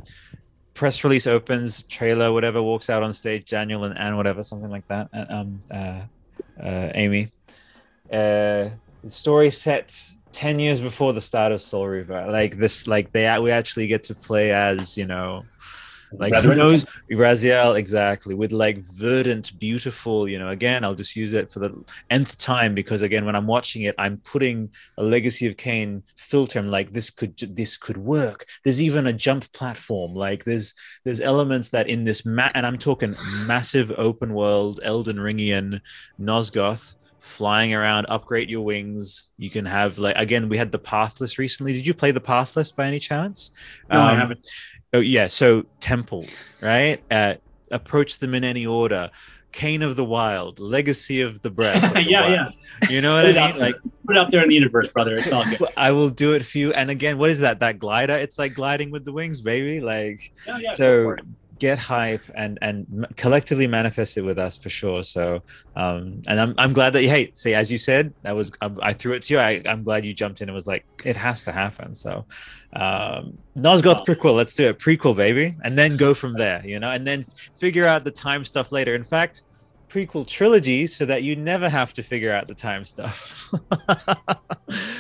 [0.77, 4.87] Press release opens, trailer, whatever, walks out on stage, Daniel and Anne, whatever, something like
[4.89, 5.09] that.
[5.13, 6.03] Um, uh,
[6.63, 7.33] uh, Amy,
[8.13, 8.69] uh,
[9.03, 9.99] the story set
[10.33, 12.31] 10 years before the start of Soul Reaver.
[12.31, 15.47] Like this, like they we actually get to play as, you know,
[16.13, 21.33] like who knows Raziel exactly with like verdant, beautiful, you know, again, I'll just use
[21.33, 25.47] it for the nth time because again, when I'm watching it, I'm putting a Legacy
[25.47, 26.59] of Kain filter.
[26.59, 28.47] I'm like, this could this could work.
[28.65, 30.15] There's even a jump platform.
[30.15, 30.75] Like there's
[31.05, 33.17] there's elements that in this ma- and I'm talking
[33.47, 35.81] massive open world, Elden Ringian
[36.21, 41.39] Nosgoth flying around upgrade your wings you can have like again we had the pathless
[41.39, 43.51] recently did you play the pathless by any chance
[43.91, 44.47] No, I Um, haven't.
[44.97, 47.35] Oh yeah so temples right uh,
[47.71, 49.11] approach them in any order
[49.53, 52.55] Kain of the wild legacy of the breath of the Yeah, wild.
[52.91, 53.75] you know what i mean like
[54.07, 55.17] Put it out there in the universe, brother.
[55.17, 55.61] It's all good.
[55.77, 58.55] i will do it for you and again what is that that glider it's like
[58.55, 60.75] gliding with the wings baby like Yeah, yeah.
[60.75, 61.15] so.
[61.59, 65.03] Get hype and and collectively manifest it with us for sure.
[65.03, 65.43] So
[65.75, 68.71] um and i'm, I'm glad that you hey see as you said that was I,
[68.83, 69.41] I threw it to you.
[69.41, 71.95] I, i'm glad you jumped in and was like it has to happen.
[71.95, 72.27] So
[72.75, 76.91] um nosgoth prequel let's do it prequel baby and then go from there you know
[76.91, 77.25] and then
[77.59, 78.95] figure out the time stuff later.
[78.95, 79.43] In fact
[79.89, 83.51] prequel trilogy so that you never have to figure out the time stuff.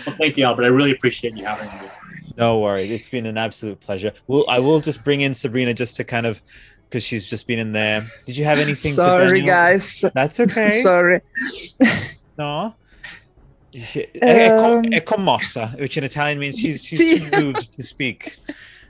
[0.06, 0.64] Well, thank you, Albert.
[0.64, 1.88] I really appreciate you having me.
[2.36, 2.90] No worries.
[2.90, 4.12] It's been an absolute pleasure.
[4.26, 6.42] Well, I will just bring in Sabrina just to kind of
[6.88, 8.10] because she's just been in there.
[8.24, 8.92] Did you have anything?
[8.92, 10.04] Sorry, guys.
[10.14, 10.80] That's okay.
[10.82, 11.20] Sorry.
[12.38, 12.74] no.
[13.72, 18.38] È, Um, è commossa, which in Italian means she's she's too moved to speak.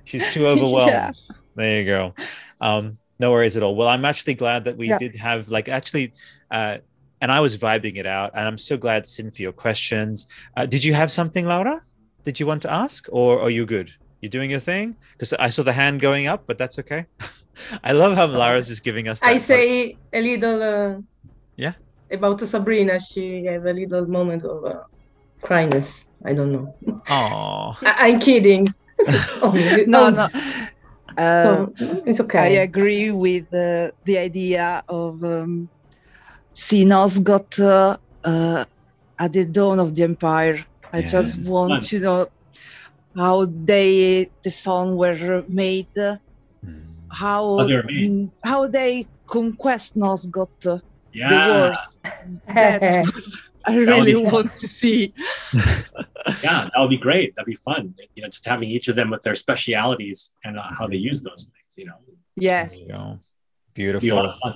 [0.05, 0.90] She's too overwhelmed.
[0.93, 1.10] Yeah.
[1.56, 2.14] There you go.
[2.60, 3.74] Um, no worries at all.
[3.74, 4.98] Well, I'm actually glad that we Yeah.
[4.98, 6.12] did have like actually,
[6.51, 6.78] uh,
[7.20, 10.27] and I was vibing it out, and I'm so glad, Sin, for your questions.
[10.56, 11.81] Uh, did you have something, Laura?
[12.27, 13.89] Did you want to ask, or are you good?
[14.20, 14.97] You're doing your thing?
[15.12, 17.07] Because I saw the hand going up, but that's okay.
[17.85, 19.20] I love how Lara's just giving us.
[19.20, 20.59] That I say a little.
[20.62, 21.01] Uh,
[21.57, 21.74] Yeah.
[22.11, 24.82] About Sabrina, she have a little moment of uh,
[25.43, 26.05] cryness.
[26.24, 26.66] I don't know.
[27.09, 28.66] Oh, I- I'm kidding.
[29.43, 30.27] Only- No, no.
[31.16, 31.73] Uh, so
[32.07, 32.39] it's okay.
[32.59, 35.69] I agree with uh, the idea of um,
[36.55, 38.65] Sinos got uh, uh,
[39.19, 40.65] at the dawn of the empire.
[40.92, 41.08] I Yeah.
[41.08, 41.80] just want Fun.
[41.90, 42.28] to know
[43.16, 46.16] how they the song were made, uh,
[47.10, 48.10] how How they made.
[48.10, 50.78] mm, how they conquest Nosgoth, uh,
[51.12, 51.98] the words.
[52.54, 52.82] That
[53.14, 55.14] was, I really want to see.
[56.42, 57.34] yeah, that would be great.
[57.34, 57.94] That'd be fun.
[58.14, 61.22] You know, just having each of them with their specialities and uh, how they use
[61.22, 61.72] those things.
[61.78, 61.98] You know,
[62.36, 63.18] Yes, there you go.
[63.76, 64.54] It'd be a lot Beautiful, of fun.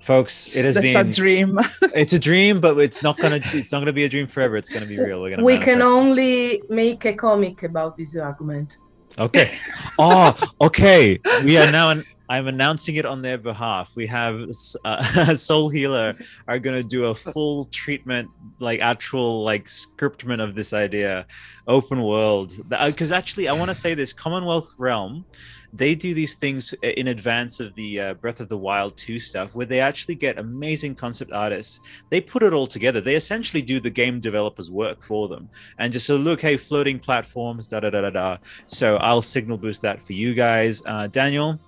[0.00, 0.48] Folks.
[0.54, 1.08] It has that's been.
[1.08, 1.60] a dream.
[1.94, 3.40] it's a dream, but it's not gonna.
[3.42, 4.56] It's not gonna be a dream forever.
[4.56, 5.20] It's gonna be real.
[5.20, 5.44] We're gonna.
[5.44, 5.92] we can manifest it.
[5.92, 8.76] only make a comic about this argument.
[9.18, 9.56] Okay.
[9.98, 11.18] Oh, okay.
[11.44, 11.90] We are now.
[11.90, 13.96] An, I'm announcing it on their behalf.
[13.96, 14.50] We have
[14.84, 16.14] uh, Soul Healer
[16.46, 21.26] are going to do a full treatment, like actual like scriptment of this idea,
[21.66, 22.52] open world.
[22.68, 25.24] Because actually, I want to say this: Commonwealth Realm,
[25.72, 29.54] they do these things in advance of the uh, Breath of the Wild 2 stuff,
[29.54, 31.80] where they actually get amazing concept artists.
[32.08, 33.00] They put it all together.
[33.00, 36.98] They essentially do the game developers' work for them, and just so look, hey, floating
[36.98, 38.36] platforms, da da da da da.
[38.66, 40.82] So I'll signal boost that for you guys.
[40.86, 41.58] Uh, Daniel,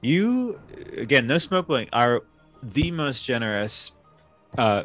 [0.00, 0.58] you
[0.96, 2.22] again, no smoke blowing, are
[2.62, 3.92] the most generous
[4.56, 4.84] uh,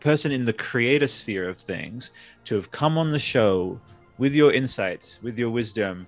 [0.00, 2.12] person in the creator sphere of things
[2.44, 3.78] to have come on the show
[4.18, 6.06] with your insights, with your wisdom,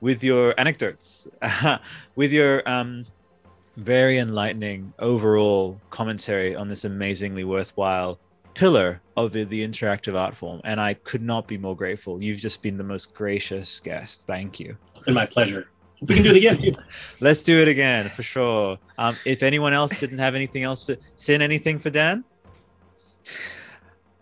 [0.00, 1.26] with your anecdotes,
[2.16, 3.04] with your um,
[3.76, 8.18] very enlightening overall commentary on this amazingly worthwhile
[8.54, 10.60] pillar of the, the interactive art form.
[10.64, 12.22] And I could not be more grateful.
[12.22, 14.26] You've just been the most gracious guest.
[14.26, 14.76] Thank you.
[14.94, 15.68] It's been my pleasure.
[16.02, 16.76] We can do it again.
[17.20, 18.78] Let's do it again for sure.
[18.98, 22.24] Um, if anyone else didn't have anything else to sin anything for Dan,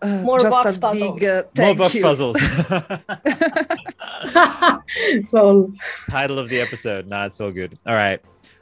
[0.01, 1.19] Uh, More box puzzles.
[1.19, 2.01] Big, uh, more thank box you.
[2.03, 2.37] puzzles.
[5.31, 5.71] well,
[6.09, 7.07] Title of the episode.
[7.07, 7.77] Nah, it's all good.
[7.85, 8.21] All right.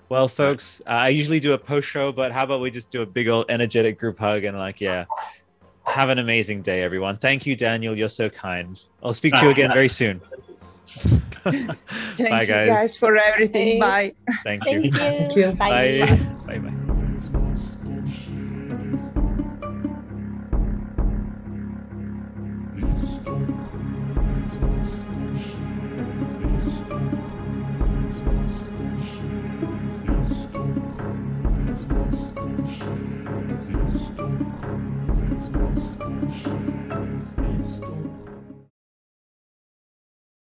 [0.09, 3.01] Well, folks, uh, I usually do a post show, but how about we just do
[3.01, 5.05] a big old energetic group hug and like, yeah,
[5.85, 7.17] have an amazing day, everyone.
[7.17, 7.97] Thank you, Daniel.
[7.97, 8.81] You're so kind.
[9.01, 10.21] I'll speak to you again very soon.
[10.85, 11.67] Thank
[12.29, 12.69] Bye, you guys.
[12.69, 13.67] guys for everything.
[13.67, 13.79] Hey.
[13.79, 14.13] Bye.
[14.43, 14.91] Thank you.
[14.91, 14.99] Thank you.
[14.99, 15.51] Thank you.
[15.53, 16.05] Bye.
[16.45, 16.59] Bye.
[16.59, 16.69] Bye.
[16.69, 16.82] Bye.